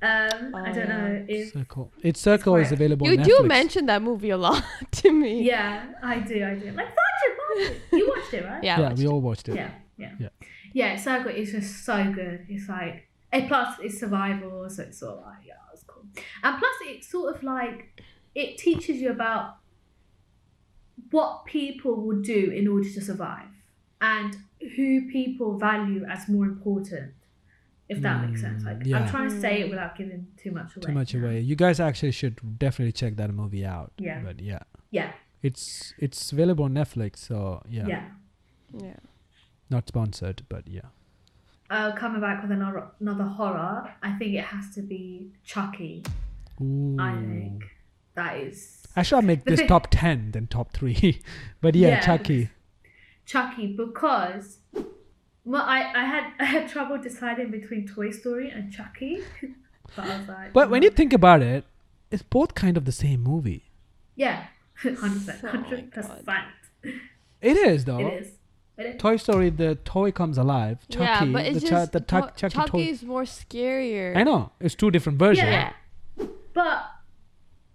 [0.00, 1.92] Um, I Oh, don't know if Circle.
[2.02, 3.06] It's Circle is available.
[3.06, 5.42] You on do mention that movie a lot to me.
[5.42, 6.72] yeah, I do, I do.
[6.72, 8.64] Like Sergeant Martin, you watched it, right?
[8.64, 8.80] Yeah.
[8.80, 9.54] Yeah, we all watched it.
[9.54, 10.28] yeah, yeah, Yeah.
[10.72, 10.96] yeah.
[10.96, 12.46] Circle is just so good.
[12.48, 16.04] It's like, and plus it's survival, so it's sort of like yeah, it's cool.
[16.42, 18.02] And plus it's sort of like
[18.34, 19.56] it teaches you about
[21.10, 23.48] what people will do in order to survive
[24.00, 24.36] and
[24.76, 27.12] who people value as more important.
[27.88, 28.64] If that makes sense.
[28.64, 28.98] Like Mm, yeah.
[29.00, 30.86] I'm trying to say it without giving too much away.
[30.86, 31.40] Too much away.
[31.40, 33.92] You guys actually should definitely check that movie out.
[33.98, 34.20] Yeah.
[34.24, 37.18] But yeah, Yeah, it's it's available on Netflix.
[37.18, 38.04] So yeah, yeah.
[38.78, 38.96] Yeah.
[39.68, 40.88] not sponsored, but yeah.
[41.68, 46.02] Uh, coming back with another another horror, I think it has to be Chucky.
[46.62, 46.96] Ooh.
[46.98, 47.64] I think
[48.14, 51.20] that is I should make this top ten than top three.
[51.60, 52.00] but yeah, Yeah.
[52.00, 52.48] Chucky.
[53.26, 54.58] Chucky because
[55.44, 59.22] well, I, I had I had trouble deciding between Toy Story and Chucky,
[59.96, 60.96] but I was like, But when you hmm.
[60.96, 61.64] think about it,
[62.10, 63.70] it's both kind of the same movie.
[64.16, 66.28] yeah, hundred percent, Oh hundred percent,
[67.40, 67.98] It is though.
[68.00, 68.28] it is.
[68.78, 69.00] It is.
[69.00, 70.78] Toy Story, the toy comes alive.
[70.88, 72.90] Chucky, yeah, but it's the, just the to- Chucky Chucky toy.
[72.90, 74.16] is more scarier.
[74.16, 75.46] I know it's two different versions.
[75.48, 75.72] Yeah.
[76.54, 76.84] But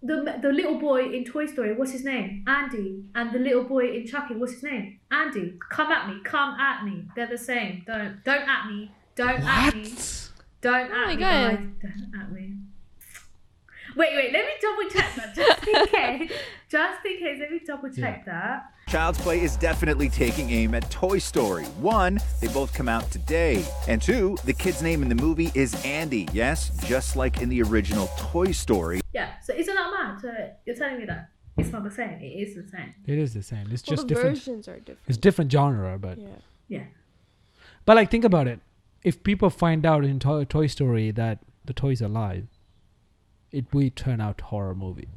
[0.01, 2.43] the the little boy in Toy Story, what's his name?
[2.47, 3.03] Andy.
[3.15, 4.99] And the little boy in Chucky, what's his name?
[5.11, 5.57] Andy.
[5.69, 6.21] Come at me.
[6.23, 7.05] Come at me.
[7.15, 7.83] They're the same.
[7.87, 8.91] Don't don't at me.
[9.15, 9.93] Don't at me.
[10.61, 11.21] Don't Oh at my me.
[11.21, 11.21] God.
[11.21, 11.59] guys.
[11.81, 12.56] Don't at me.
[13.97, 14.31] Wait, wait.
[14.31, 15.87] Let me double check that just in
[16.27, 16.31] case.
[16.69, 17.39] Just in case.
[17.39, 18.71] Let me double check that.
[18.87, 21.65] Child's Play is definitely taking aim at Toy Story.
[21.81, 23.65] One, they both come out today.
[23.87, 26.27] And two, the kid's name in the movie is Andy.
[26.31, 29.01] Yes, just like in the original Toy Story.
[29.13, 29.39] Yeah.
[29.41, 30.21] So isn't that mad?
[30.21, 30.31] So
[30.65, 32.19] you're telling me that it's not the same.
[32.21, 32.93] It is the same.
[33.05, 33.67] It is the same.
[33.71, 34.37] It's well, just the different.
[34.37, 34.99] versions are different.
[35.07, 36.27] It's different genre, but Yeah.
[36.69, 36.83] Yeah.
[37.85, 38.59] but like think about it.
[39.03, 42.47] If people find out in Toy, Toy Story that the toys are alive,
[43.51, 45.07] it will turn out horror movie.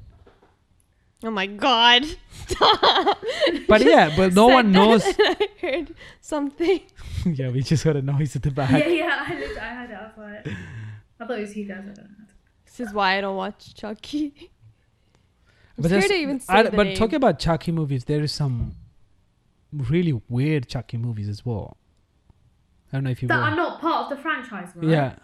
[1.22, 2.04] Oh my god.
[2.46, 3.18] Stop.
[3.68, 5.02] But yeah, but no one knows.
[5.18, 6.80] I heard something.
[7.26, 8.70] yeah, we just heard a noise at the back.
[8.70, 9.24] Yeah, yeah.
[9.28, 9.94] I, lit- I had it.
[9.96, 10.46] I was
[11.20, 11.78] I thought it was you guys.
[11.82, 12.24] I don't know.
[12.64, 14.50] This is why I don't watch Chucky.
[15.76, 16.96] I'm But scared to even say I- the but name.
[16.96, 18.76] talking about Chucky movies, there is some
[19.72, 21.76] really weird Chucky movies as well.
[22.92, 23.28] I don't know if you.
[23.28, 23.44] That will.
[23.44, 24.88] are not part of the franchise, right?
[24.88, 25.14] Yeah.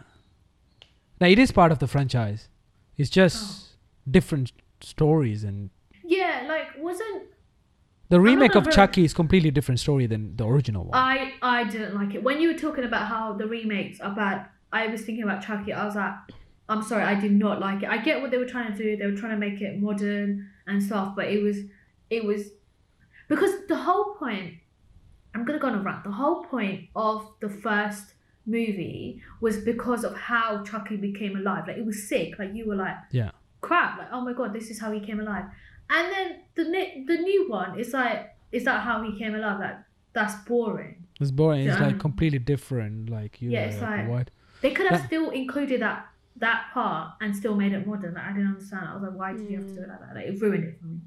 [1.21, 2.49] Now it is part of the franchise.
[2.97, 3.37] It's just
[3.75, 4.11] Oh.
[4.11, 5.71] different stories and
[6.05, 7.25] Yeah, like wasn't
[8.09, 10.95] the remake of very- Chucky is completely different story than the original one.
[10.95, 12.23] I I didn't like it.
[12.23, 15.73] When you were talking about how the remakes are bad, I was thinking about Chucky.
[15.73, 16.15] I was like,
[16.69, 17.89] I'm sorry, I did not like it.
[17.89, 18.97] I get what they were trying to do.
[18.97, 21.59] They were trying to make it modern and stuff, but it was
[22.11, 22.51] it was
[23.29, 24.55] because the whole point.
[25.35, 26.03] I'm gonna go on a rant.
[26.05, 28.15] The whole point of the first
[28.47, 31.65] movie was because of how Chucky became alive.
[31.67, 32.39] Like it was sick.
[32.39, 33.31] Like you were like, yeah.
[33.61, 35.45] crap like oh my god this is how he came alive
[35.91, 39.59] and then the ne- the new one is like is that how he came alive
[39.59, 39.77] like
[40.13, 41.67] that's boring It's boring.
[41.67, 41.87] It's Yeah.
[41.87, 43.11] like completely different.
[43.11, 44.31] Like you Yeah, know, it's like, like- what?
[44.63, 46.07] they could have That- still included that
[46.39, 48.13] that part and still made it modern.
[48.15, 48.85] Like, I didn't understand.
[48.89, 49.77] I was like, why did you have to mm.
[49.77, 50.15] do it like that?
[50.17, 50.99] Like, it ruined it for me.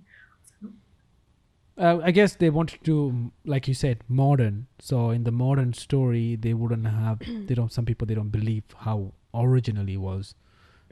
[1.79, 4.67] Uh, I guess they wanted to like you said, modern.
[4.79, 7.19] So in the modern story, they wouldn't have.
[7.47, 7.71] they don't.
[7.71, 10.35] Some people they don't believe how originally was.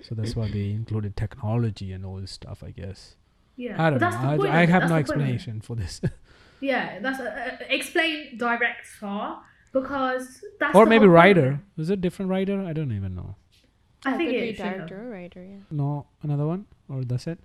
[0.01, 2.63] So that's why they included technology and all this stuff.
[2.63, 3.15] I guess.
[3.57, 4.09] Yeah, I don't know.
[4.09, 6.01] that's the point I, I have That's no the point explanation for this.
[6.59, 7.23] Yeah, that's uh,
[7.61, 11.51] uh, explain direct far because that's or maybe whole point of writer.
[11.53, 11.59] it.
[11.79, 12.61] Was it different writer?
[12.61, 13.35] I don't even know.
[14.05, 15.43] I That think could it be director or writer.
[15.43, 15.57] Yeah.
[15.69, 17.39] No, another one, or that's it.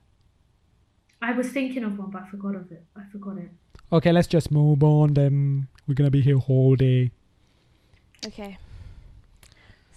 [1.23, 2.85] I was thinking of one, but I forgot of it.
[2.97, 3.51] I forgot it.
[3.93, 5.15] Okay, let's just move on.
[5.15, 7.13] Then we're gonna be here whole day.
[8.27, 8.59] Okay.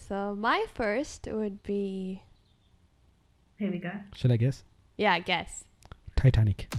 [0.08, 2.22] So my first would be
[3.58, 3.92] Here we go.
[4.16, 4.64] Should I guess?
[4.98, 5.66] yeah, I guess.
[6.16, 6.72] Titanic.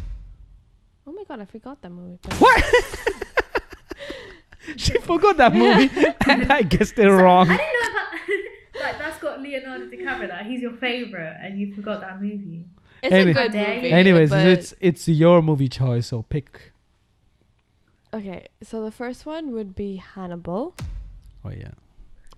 [1.07, 2.19] Oh my god, I forgot that movie.
[2.39, 2.65] What?
[4.77, 5.91] she forgot that movie,
[6.29, 7.51] and I guessed it wrong.
[7.51, 8.13] I didn't know that.
[8.81, 10.29] like that's got Leonardo DiCaprio.
[10.29, 12.65] Like, he's your favorite, and you forgot that movie.
[13.03, 13.93] It's Any- a good Dare movie.
[13.93, 16.73] Anyways, but- it's it's your movie choice, so pick.
[18.13, 18.47] okay.
[18.63, 20.75] So the first one would be Hannibal.
[21.45, 21.73] Oh yeah.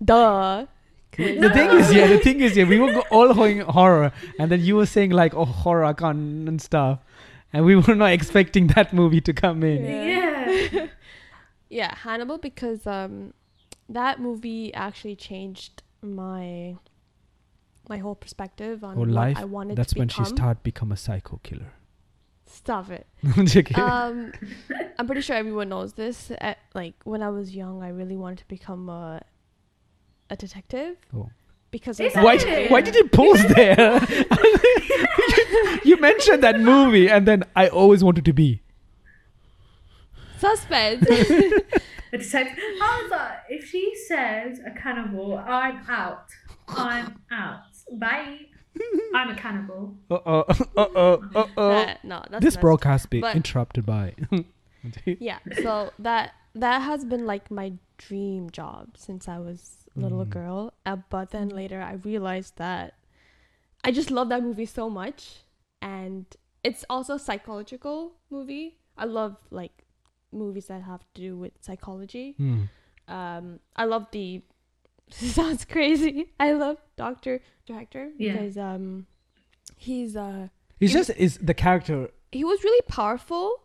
[0.03, 0.65] Duh.
[1.11, 4.11] 'Cause, The thing is, yeah, the thing is, yeah, we were go- all going horror,
[4.37, 6.99] and then you were saying like, oh, horror, I can't and stuff,
[7.51, 9.83] and we were not expecting that movie to come in.
[9.85, 10.51] Yeah.
[10.71, 10.87] Yeah.
[11.69, 13.33] yeah, Hannibal because um,
[13.89, 16.75] that movie actually changed my
[17.89, 19.37] my whole perspective on Whole what life.
[19.37, 20.25] I wanted That's to when become.
[20.25, 21.73] she started become a psycho killer.
[22.45, 23.07] Stop it.
[23.75, 24.31] Um,
[24.97, 26.31] I'm pretty sure everyone knows this.
[26.39, 29.21] At, like when I was young, I really wanted to become a
[30.29, 30.97] a detective.
[31.15, 31.29] Oh.
[31.71, 34.01] Because of why, that why did you pause there?
[35.83, 38.61] you mentioned that movie, and then I always wanted to be.
[40.37, 41.05] suspense?
[42.11, 42.57] The detective.
[42.81, 46.25] I was like, if she says a cannibal, I'm out.
[46.67, 47.68] I'm out.
[47.93, 48.39] Bye.
[49.15, 49.95] I'm a cannibal.
[50.11, 50.45] Uh oh,
[50.77, 51.69] uh oh, uh oh.
[51.69, 54.15] That- no, that's This messed broadcast be but- interrupted by.
[55.05, 60.25] yeah so that that has been like my dream job since i was a little
[60.25, 60.29] Mm.
[60.29, 62.93] girl uh, but then later i realized that
[63.83, 65.43] i just love that movie so much
[65.81, 66.25] and
[66.63, 69.83] it's also a psychological movie i love like
[70.31, 72.61] movies that have to do with psychology Hmm.
[73.09, 74.41] um i love the
[75.37, 78.33] sounds crazy i love dr Lecter Yeah.
[78.33, 79.05] because um
[79.77, 80.47] he's uh
[80.79, 82.09] It's It- just is the character.
[82.31, 83.63] he was really powerful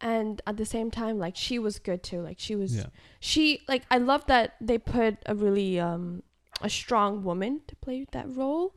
[0.00, 2.86] and at the same time like she was good too like she was Yeah.
[3.20, 6.22] she like i love that they put a really um
[6.60, 8.74] a strong woman to play that role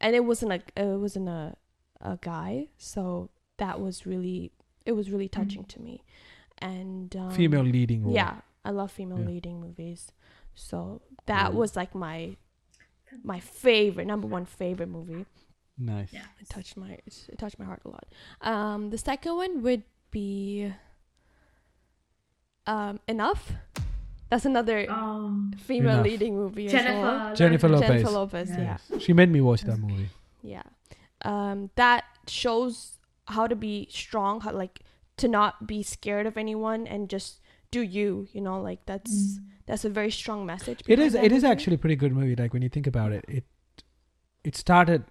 [0.00, 1.56] and it wasn't a it wasn't a
[2.00, 4.52] a guy so that was really
[4.86, 6.02] it was really touching to me
[6.58, 8.14] and um, female leading role.
[8.14, 9.26] yeah i love female Yeah.
[9.26, 10.12] leading movies
[10.54, 11.60] so that Cool.
[11.60, 12.36] was like my
[13.22, 15.26] my favorite number one favorite movie
[15.78, 16.12] Nice.
[16.12, 16.22] Yeah.
[16.40, 18.06] it touched my it touched my heart a lot.
[18.42, 20.72] Um, the second one would be
[22.66, 23.52] um enough.
[24.28, 26.04] That's another Oh, female Enough.
[26.04, 27.00] leading movie Jennifer.
[27.00, 27.34] well.
[27.34, 27.88] Jennifer Lopez.
[27.88, 28.02] Lopez.
[28.02, 28.78] Jennifer Lopez, Yeah.
[28.90, 28.98] yeah.
[28.98, 30.08] She made me watch that movie.
[30.42, 30.62] yeah,
[31.22, 34.80] Um, that shows how to be strong, how like
[35.16, 38.28] to not be scared of anyone and just do you.
[38.32, 39.44] You know, like that's Mm.
[39.66, 40.80] that's a very strong message.
[40.86, 41.14] It is.
[41.14, 42.36] It is actually a pretty good movie.
[42.36, 43.44] Like when you think about it, it
[44.44, 45.04] it started.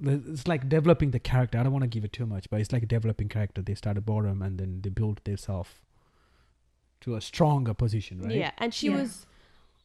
[0.00, 1.58] It's like developing the character.
[1.58, 3.62] I don't want to give it too much, but it's like developing character.
[3.62, 5.70] They start started bottom and then they built themselves
[7.02, 8.34] to a stronger position, right?
[8.34, 8.96] Yeah, and she Yeah.
[9.02, 9.26] was.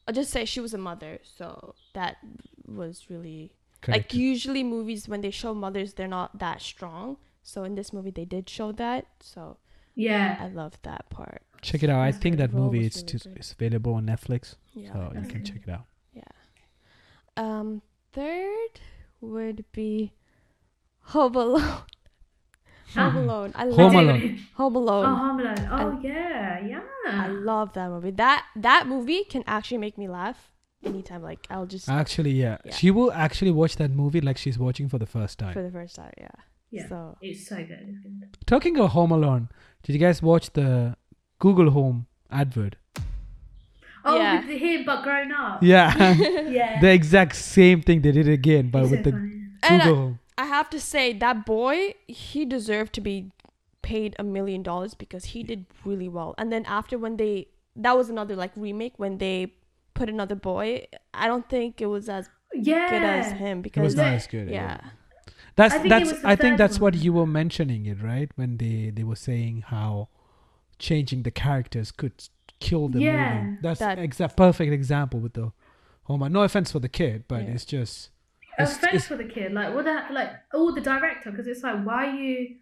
[0.08, 2.18] I'll just say she was a mother, so that
[2.66, 4.12] was really Correct.
[4.12, 8.12] like usually movies when they show mothers they're not that strong so in this movie
[8.12, 9.58] they did show that so
[9.96, 10.38] Yeah.
[10.40, 12.00] i love that part check it out.
[12.02, 15.44] I think that movie was is really is available on Netflix, yeah so you can
[15.44, 15.86] check it out.
[16.14, 16.24] Yeah.
[17.38, 17.82] Um
[18.14, 18.74] third
[19.22, 20.14] would be
[21.14, 21.62] home alone
[22.96, 23.20] home Ah.
[23.20, 24.20] alone i Home love Alone.
[24.56, 25.68] home Oh, Home Alone.
[25.72, 26.82] Oh, I- yeah, yeah.
[27.08, 30.52] i love that movie that that movie can actually make me laugh
[30.84, 32.58] anytime like i'll just Actually, yeah.
[32.66, 32.74] Yeah.
[32.76, 35.54] she will actually watch that movie like she's watching for the first time.
[35.54, 36.30] for the first time yeah
[36.72, 36.88] Yeah.
[36.88, 37.86] so It's so good.
[38.46, 39.50] Talking of Home Alone,
[39.84, 40.96] did you guys watch the
[41.40, 42.76] Google Home advert?
[44.06, 44.38] Oh, Yeah.
[44.40, 45.62] with the him but grown up.
[45.62, 45.94] Yeah,
[46.48, 46.80] Yeah.
[46.80, 49.32] the exact same thing they did again, but It's with so the funny.
[49.64, 50.20] and Google I, Home.
[50.38, 53.32] I have to say that boy he deserved to be
[53.82, 57.96] paid a million dollars because he did really well and then after when they that
[57.98, 59.54] was another like remake when they
[59.94, 62.90] put another boy i don't think it was as Yeah.
[62.90, 64.50] good as him because It was not as good.
[64.50, 64.78] yeah
[65.56, 68.30] That's I think that's I think that's what you were mentioning it, right?
[68.36, 70.10] When they they were saying how
[70.80, 72.14] changing the characters could
[72.60, 73.42] kill the Yeah.
[73.44, 73.58] movie.
[73.62, 75.52] That's That- exact perfect example with the
[76.04, 76.32] Home.
[76.32, 77.50] No offense for the kid, but Yeah.
[77.52, 78.10] it's just
[78.58, 79.54] It's- offense it's- for the kid.
[79.54, 82.56] Like, what the like, oh, the director, because it's like, why you,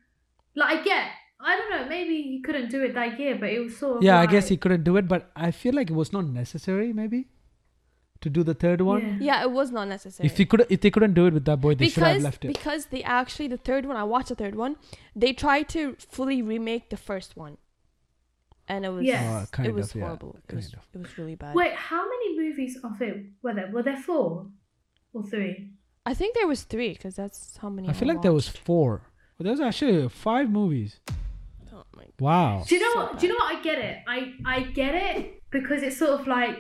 [0.56, 1.08] like, I get,
[1.39, 4.03] I don't know, maybe he couldn't do it that year, but it was sort of.
[4.03, 6.91] yeah, I guess he couldn't do it, but I feel like it was not necessary,
[6.91, 7.27] maybe,
[8.21, 9.01] to do the third one.
[9.01, 9.17] Yeah.
[9.39, 10.25] Yeah, it was not necessary.
[10.27, 12.23] If they could, if they couldn't do it with that boy, they should have because
[12.23, 12.47] left it.
[12.49, 14.75] because they actually the third one I watched the third one
[15.15, 17.58] they tried to fully remake the first one
[18.67, 19.41] and it was Yeah.
[19.43, 20.80] Uh, kind it was of, yeah, horrible it was, of.
[20.93, 23.69] it was really bad Wait, how many movies of it were there?
[23.71, 24.47] Were there four
[25.13, 25.71] or three?
[26.06, 29.01] I think there was three because that's how many I feel like there was four.
[29.38, 30.99] But there was actually five movies.
[31.73, 32.63] oh my god Wow.
[32.67, 33.19] Do you know So what?
[33.19, 33.56] Do you know what?
[33.56, 33.97] I get it.
[34.08, 36.56] I I get it because it's sort of like,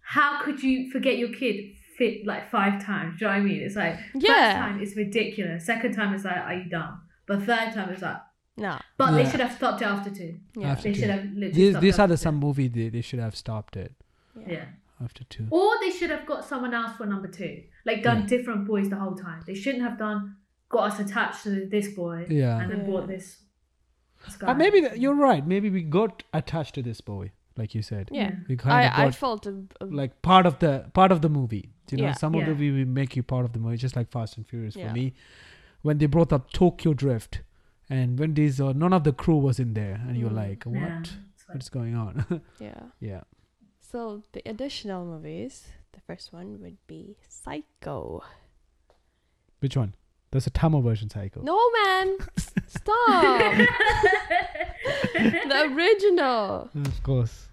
[0.00, 1.56] how could you forget your kid
[1.96, 3.18] fit like five times?
[3.18, 3.60] Do you know what I mean?
[3.62, 4.58] It's like first Yeah.
[4.58, 5.64] time it's ridiculous.
[5.64, 7.00] Second time it's like, are you dumb?
[7.26, 8.18] But third time it's like,
[8.56, 10.38] nah but they should have stopped it after two.
[10.56, 11.00] yeah After They two.
[11.00, 11.50] should have literally.
[11.52, 12.22] These, stopped these are the two.
[12.22, 13.92] some movie they, they should have stopped it
[14.46, 14.66] Yeah.
[15.02, 15.46] after two.
[15.50, 17.62] Or they should have got someone else for number two.
[17.84, 18.26] Like done Yeah.
[18.26, 19.40] different boys the whole time.
[19.46, 20.36] They shouldn't have done
[20.68, 22.60] got us attached to this boy Yeah.
[22.60, 22.86] and then Yeah.
[22.90, 23.26] brought this.
[24.24, 24.48] this guy.
[24.48, 25.44] Uh, maybe th- you're right.
[25.46, 28.08] Maybe we got attached to this boy, like you said.
[28.12, 31.10] yeah We kind of I, I got felt a, a, like part of the part
[31.12, 31.70] of the movie.
[31.90, 32.12] You know, Yeah.
[32.14, 34.46] some of the movie will make you part of the movie, just like Fast and
[34.46, 34.88] Furious Yeah.
[34.88, 35.12] for me.
[35.82, 37.42] When they brought up Tokyo Drift,
[37.94, 40.42] and when these uh, none of the crew was in there, and you're Mm.
[40.44, 40.76] like, what?
[40.78, 41.04] Yeah.
[41.52, 42.12] What's going on?
[42.66, 43.22] yeah yeah.
[43.90, 44.00] so
[44.32, 48.22] the additional movies the first one would be Psycho
[49.60, 49.92] Which one?
[50.30, 51.42] there's a Tamil version, Psycho.
[51.42, 52.06] no man
[52.78, 53.54] stop
[55.52, 57.48] the original Of course.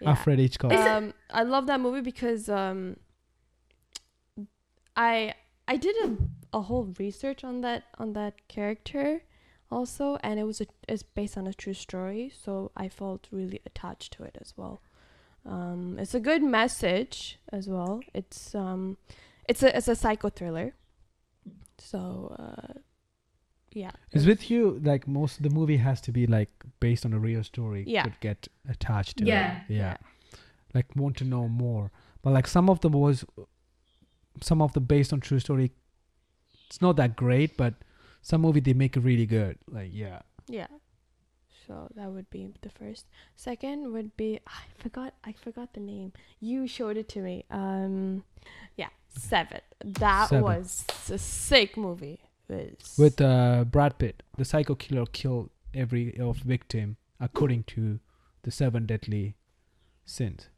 [0.00, 0.10] yeah.
[0.10, 0.72] Alfred Hitchcock.
[0.72, 2.96] um i love that movie because um
[4.96, 5.34] i
[5.68, 6.08] i did a,
[6.58, 9.22] a whole research on that on that character
[9.70, 13.60] also and it was a, it's based on a true story so i felt really
[13.64, 14.80] attached to it as well
[15.46, 18.96] um it's a good message as well it's um
[19.48, 20.74] it's a it's a psycho thriller
[21.78, 22.72] so uh
[23.72, 27.12] yeah is with you, like most of the movie has to be like based on
[27.12, 27.84] a real story.
[27.86, 28.02] Yeah.
[28.02, 29.60] To get attached to Yeah.
[29.68, 29.74] it.
[29.74, 29.96] Yeah.
[30.74, 31.92] Like want to know more.
[32.22, 33.24] But like some of them was
[34.42, 35.70] some of the based on true story
[36.66, 37.74] it's not that great, but
[38.22, 39.58] some movie they make it really good.
[39.68, 40.20] Like yeah.
[40.48, 40.66] Yeah.
[41.66, 43.06] So that would be the first.
[43.36, 46.12] Second would be I forgot I forgot the name.
[46.40, 47.44] You showed it to me.
[47.50, 48.24] Um
[48.76, 49.60] yeah, Seven.
[49.84, 50.42] That Seven.
[50.44, 52.20] was a sick movie.
[52.48, 54.22] Was With uh Brad Pitt.
[54.36, 58.00] The psycho killer killed every of victim according to
[58.42, 59.36] the seven deadly
[60.04, 60.48] sins.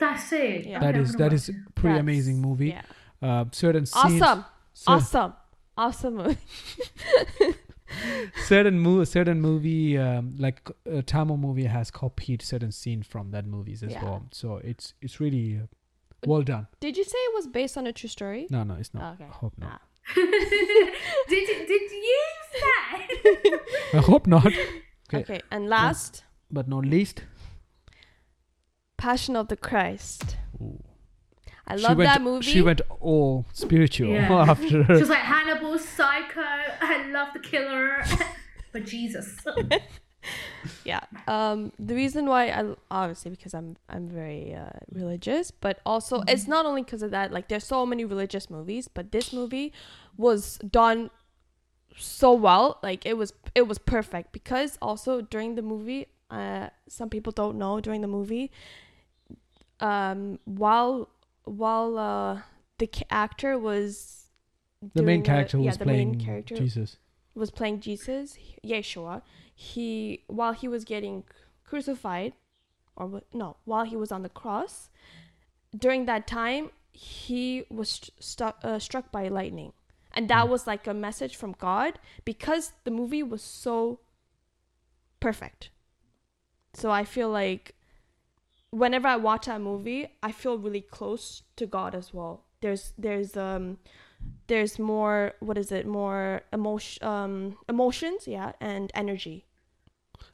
[0.00, 0.66] That's it.
[0.66, 0.80] Yeah.
[0.80, 2.68] That Okay, I'm that gonna is watch pretty That's- amazing movie.
[2.70, 2.82] Yeah.
[3.22, 4.44] Uh certain scenes Awesome.
[4.72, 5.32] cer- Awesome.
[5.78, 6.36] Awesome movie.
[8.44, 13.46] certain mo- certain movie um, like a Tamil movie has copied certain scene from that
[13.46, 14.04] movies as Yeah.
[14.04, 14.26] well.
[14.32, 15.66] So it's it's really uh,
[16.26, 16.66] well done.
[16.80, 18.46] Did you say it was based on a true story?
[18.50, 19.14] No, no, it's not.
[19.14, 19.24] Okay.
[19.24, 19.80] I hope not.
[19.80, 20.14] Ah.
[21.28, 23.52] did you, did you say?
[23.98, 24.46] I hope not.
[24.46, 25.20] Okay.
[25.22, 25.40] Okay.
[25.50, 27.22] And last, But not least,
[28.96, 30.36] Passion of the Christ.
[31.68, 31.72] Ooh.
[31.72, 32.44] I love went- that movie.
[32.46, 34.32] She went all spiritual Yeah.
[34.50, 34.84] after.
[34.84, 36.40] She was like Hannibal, Psycho.
[36.80, 38.02] I love the killer,
[38.72, 39.36] but Jesus.
[40.84, 46.18] yeah um the reason why i obviously because i'm i'm very uh, religious but also
[46.18, 46.28] Mm-hmm.
[46.28, 49.72] it's not only because of that like there's so many religious movies but this movie
[50.18, 51.08] was done
[51.96, 57.08] so well like it was it was perfect because also during the movie uh some
[57.08, 58.50] people don't know during the movie
[59.80, 61.08] um while
[61.48, 62.42] while uh
[62.78, 64.26] the actor was
[64.94, 66.98] the main character yeah, was the playing main character Jesus.
[67.34, 69.22] was playing Jesus, Yeshua,
[69.54, 71.24] he while he was getting
[71.64, 72.32] crucified,
[72.96, 74.88] or no, while he was on the cross,
[75.76, 79.72] during that time he was st- struck uh, struck by lightning,
[80.12, 80.50] and that Mm.
[80.50, 84.00] was like a message from God because the movie was so
[85.20, 85.70] perfect.
[86.74, 87.74] So I feel like
[88.70, 92.44] whenever I watch that movie, I feel really close to God as well.
[92.60, 93.78] There's there's um
[94.48, 95.86] there's more what is it?
[95.86, 99.46] More emotion um emotions yeah and energy.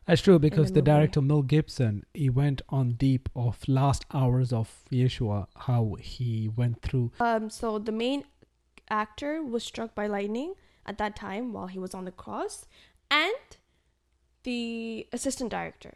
[0.07, 4.53] That's true because the the, director Mel Gibson he went on deep of last hours
[4.53, 7.13] of Yeshua how he went through.
[7.21, 8.25] Um so the main
[8.91, 10.55] actor was struck by lightning
[10.87, 12.67] at that time while he was on the cross
[13.11, 13.35] and
[14.43, 15.95] the assistant director.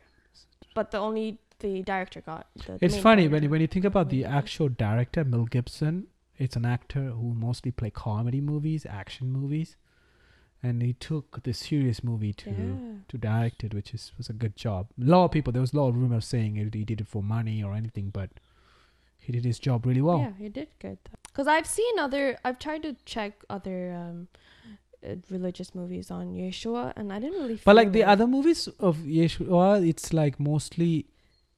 [0.74, 4.10] But the only the director got the, It's funny when you, when you think about
[4.10, 6.06] the actual director Mel Gibson.
[6.36, 9.76] It's an actor who mostly play comedy movies, action movies,
[10.62, 12.94] and he took the serious movie to yeah.
[13.08, 14.88] to direct it, which is was a good job.
[15.00, 17.08] A lot of people there was a lot of rumors saying it, he did it
[17.08, 18.30] for money or anything, but
[19.18, 20.20] he did his job really well.
[20.20, 24.28] yeah he did good Because I've seen other, I've tried to check other um,
[25.04, 27.60] uh, religious movies on Yeshua, and I didn't really.
[27.64, 31.06] But like the other movies of Yeshua, it's like mostly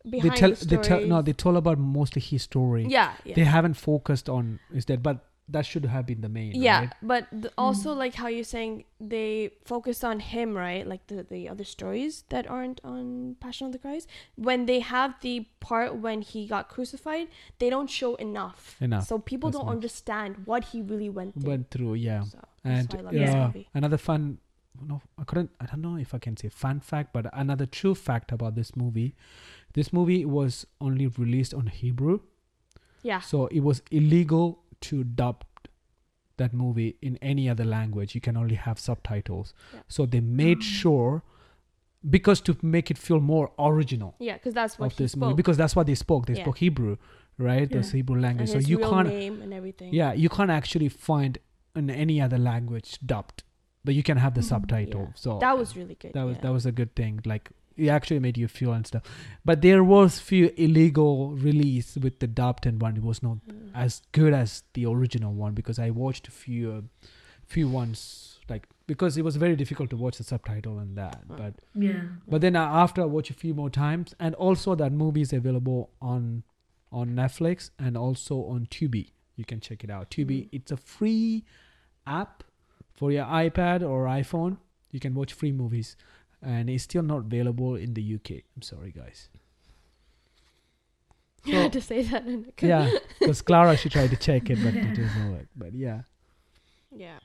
[0.05, 2.86] they tell the they tell no they told about mostly his story.
[2.88, 3.34] Yeah, yeah.
[3.34, 6.53] They haven't focused on is that, but that should have been the main.
[6.55, 6.92] yeah, right?
[7.03, 7.51] but th- mm.
[7.59, 10.86] also like how you're saying they focus on him, right?
[10.86, 14.09] Like the the other stories that aren't on Passion of the Christ.
[14.36, 17.28] When they have the part when he got crucified,
[17.59, 18.76] they don't show enough.
[18.80, 19.07] Enough.
[19.07, 19.74] So people That's don't enough.
[19.76, 21.51] understand what he really went through.
[21.51, 21.94] went through.
[21.94, 23.26] Yeah, So and that's why I love Yeah.
[23.26, 23.68] this movie.
[23.74, 24.38] another fun.
[24.82, 25.51] No, I couldn't.
[25.61, 28.76] I don't know if I can say fun fact, but another true fact about this
[28.76, 29.14] movie.
[29.75, 32.21] This movie was only released on Hebrew,
[33.03, 33.21] Yeah.
[33.21, 35.45] so it was illegal to dub
[36.39, 38.14] that movie in any other language.
[38.14, 39.53] You can only have subtitles.
[39.75, 39.81] Yeah.
[39.89, 41.23] So they made sure,
[42.09, 45.21] because to make it feel more original Yeah, because that's what of this spoke.
[45.21, 46.27] movie, because that's what they spoke.
[46.27, 46.43] They Yeah.
[46.45, 46.97] spoke Hebrew,
[47.39, 47.68] right?
[47.71, 47.97] That's Yeah.
[47.99, 48.49] Hebrew and language.
[48.51, 49.09] So you can't.
[49.09, 49.93] name and everything.
[49.93, 51.39] Yeah, you can't actually find
[51.77, 53.45] in any other language dubbed,
[53.85, 54.45] but you can have the Mhm.
[54.53, 55.03] subtitle.
[55.03, 55.12] Yeah.
[55.14, 56.12] So That was really good.
[56.14, 57.21] that was that was a good thing.
[57.27, 57.51] Like
[57.85, 59.03] it actually made you feel and stuff.
[59.45, 62.97] But there was few illegal release with the dubbed and one.
[62.97, 63.70] It was not Mm.
[63.74, 66.81] as good as the original one because I watched a few uh,
[67.47, 71.18] few ones like because it was very difficult to watch the subtitle and that.
[71.41, 72.03] But Yeah.
[72.28, 75.33] but then uh, after I watch a few more times, and also that movie is
[75.33, 76.43] available on
[76.93, 79.05] on Netflix and also on Tubi.
[79.37, 80.11] You can check it out.
[80.11, 80.49] Tubi, Mm.
[80.53, 81.45] it's a free
[82.07, 82.43] app
[82.93, 84.59] for your iPad or iPhone.
[84.91, 85.97] You can watch free movies,
[86.43, 88.43] and it's still not available in the UK.
[88.57, 89.28] I'm sorry, guys.
[91.45, 92.24] You had to say that.
[92.61, 95.47] Yeah, because Clara she tried to check it, but it doesn't work.
[95.57, 96.03] But yeah,
[96.95, 97.18] Yeah.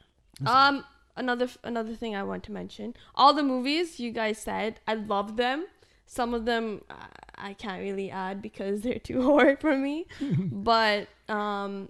[0.45, 0.85] Um.
[1.17, 2.93] Another f- another thing I want to mention.
[3.15, 5.65] All the movies you guys said, I love them.
[6.05, 10.07] Some of them uh, I can't really add because they're too hard for me.
[10.21, 11.89] but um,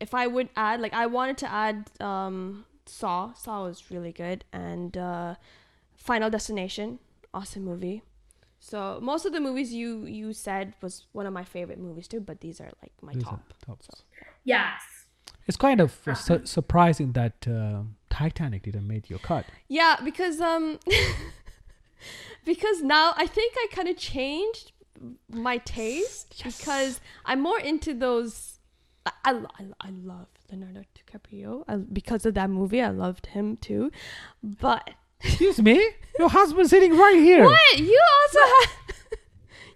[0.00, 3.32] if I would add, like I wanted to add um Saw.
[3.34, 5.34] Saw was really good, and uh,
[6.00, 6.98] Final Destination,
[7.34, 8.02] awesome movie.
[8.58, 12.20] So most of the movies you you said was one of my favorite movies too,
[12.20, 13.52] but these are like my these top.
[13.64, 13.86] tops.
[13.86, 14.02] So.
[14.44, 14.80] Yes.
[15.46, 19.44] It's kind of uh, su- surprising that uh, Titanic didn't make your cut.
[19.68, 20.78] Yeah, because um
[22.44, 24.72] because now I think I kind of changed
[25.30, 28.58] my taste because I'm more into those
[29.04, 32.80] I, I, I, I love Leonardo DiCaprio I, because of that movie.
[32.82, 33.90] I loved him too.
[34.42, 34.90] But
[35.22, 35.76] Excuse me,
[36.18, 37.44] your husband's sitting right here.
[37.44, 37.78] what?
[37.78, 38.76] You also have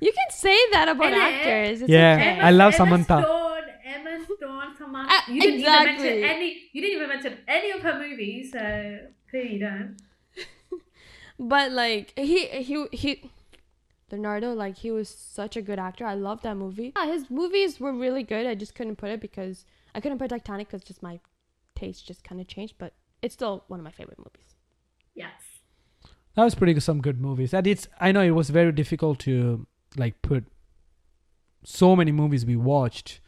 [0.01, 1.19] You can say that about Innit?
[1.19, 1.81] actors.
[1.83, 2.41] It's Yeah, okay.
[2.41, 3.23] I love Emma Samantha.
[3.23, 5.13] Stone, Emma Stone, Samantha.
[5.15, 5.93] Uh, you didn't exactly.
[5.95, 6.63] even mention any.
[6.73, 8.99] You didn't even mention any of her movies, so
[9.31, 9.97] clearly you don't.
[11.39, 13.31] But like he he he
[14.13, 16.05] Leonardo, like he was such a good actor.
[16.05, 16.93] I love that movie.
[16.97, 18.47] Yeah, his movies were really good.
[18.47, 19.65] I just couldn't put it because
[19.95, 21.19] I couldn't put Titanic because just my
[21.75, 22.75] taste just kind of changed.
[22.79, 22.93] But
[23.23, 24.54] it's still one of my favorite movies.
[25.15, 25.33] Yes.
[26.35, 27.55] That was pretty good, some good movies.
[27.55, 30.45] And it's I know it was very difficult to like put
[31.65, 33.21] so many movies we watched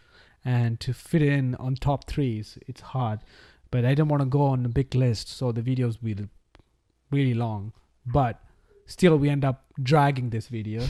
[0.44, 2.58] and to fit in on top threes.
[2.66, 3.20] It's hard.
[3.70, 6.28] But I don't want to go on a big list, so the videos will be
[7.10, 7.72] really long.
[8.04, 8.40] But
[8.86, 10.84] still we end up dragging this video.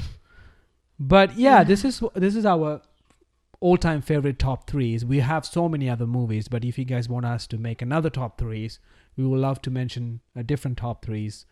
[0.98, 2.80] But yeah, this is this is our
[3.60, 5.04] all time favorite top threes.
[5.04, 8.10] We have so many other movies, but if you guys want us to make another
[8.10, 8.78] top threes,
[9.16, 11.46] we would love to mention a different top threes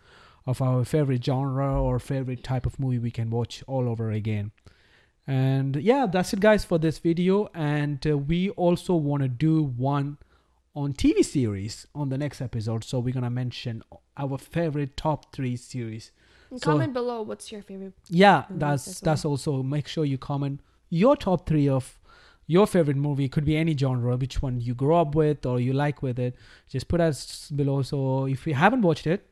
[0.47, 4.53] of our favorite genre or favorite type of movie we can watch all over again.
[5.27, 7.49] And yeah, that's it, guys, for this video.
[7.55, 10.19] And uh, we also want to do one
[10.77, 12.85] on TV series on the next episode.
[12.85, 13.83] So we're gonna mention
[14.19, 16.11] our favorite top three series.
[16.51, 17.95] And So- comment below what's your favorite.
[18.11, 20.61] Yeah, that's that's also make sure you comment
[20.91, 21.99] your top three of
[22.47, 23.29] your favorite movie.
[23.29, 26.37] Could be any genre, which one you grew up with or you like with it.
[26.69, 27.83] Just put us below.
[27.83, 29.27] So if you haven't watched it,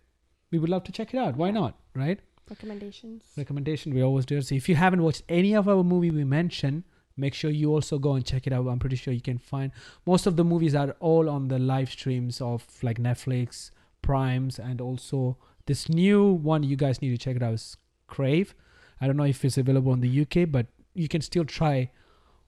[0.51, 1.37] we would love to check it out.
[1.37, 1.79] Why not?
[1.95, 2.21] Right?
[2.49, 3.23] Recommendations.
[3.37, 4.41] Recommendation we always do.
[4.43, 6.85] So if you haven't watched any of our movie we mentioned,
[7.17, 8.67] make sure you also go and check it out.
[8.67, 9.73] I'm pretty sure you can find
[10.07, 13.71] most of the movies are all on the live streams of like Netflix,
[14.03, 15.37] Primes, and also
[15.67, 18.55] this new one you guys need to check it out is Crave.
[19.01, 21.91] I don't know if it's available in the UK, but you can still try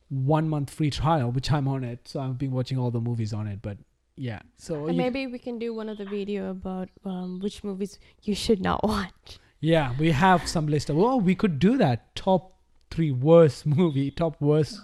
[0.09, 2.07] one month free trial, which I'm on it.
[2.07, 3.61] So I've been watching all the movies on it.
[3.63, 3.79] But
[4.17, 7.65] yeah, so And you- maybe we can do one of the video about um, which
[7.65, 9.39] movies you should not watch.
[9.61, 10.99] Yeah, we have some list of.
[10.99, 12.15] Oh, we could do that.
[12.15, 12.59] Top
[12.91, 14.79] three worst movie, top worst.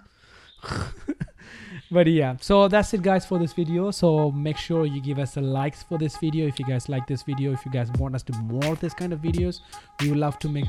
[1.90, 3.90] but yeah, so that's it, guys, for this video.
[3.90, 7.06] So make sure you give us a likes for this video if you guys like
[7.06, 7.52] this video.
[7.52, 9.60] If you guys want us to more of this kind of videos,
[10.00, 10.66] we would love to make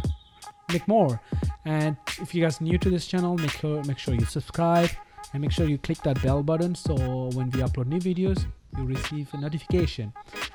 [0.71, 1.21] make more.
[1.65, 4.89] And if you guys new to this channel, make sure make sure you subscribe
[5.33, 6.93] and make sure you click that bell button so
[7.33, 8.45] when we upload new videos
[8.77, 10.13] you receive a notification.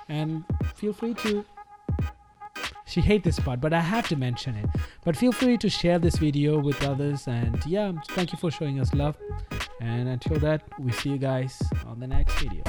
[0.08, 0.44] And
[0.74, 1.44] feel free to
[2.88, 4.68] she hate this part but i have to mention it.
[5.04, 8.80] But feel free to share this video with others and yeah thank you for showing
[8.80, 9.16] us love.
[9.80, 12.62] And until that we see you guys on the next video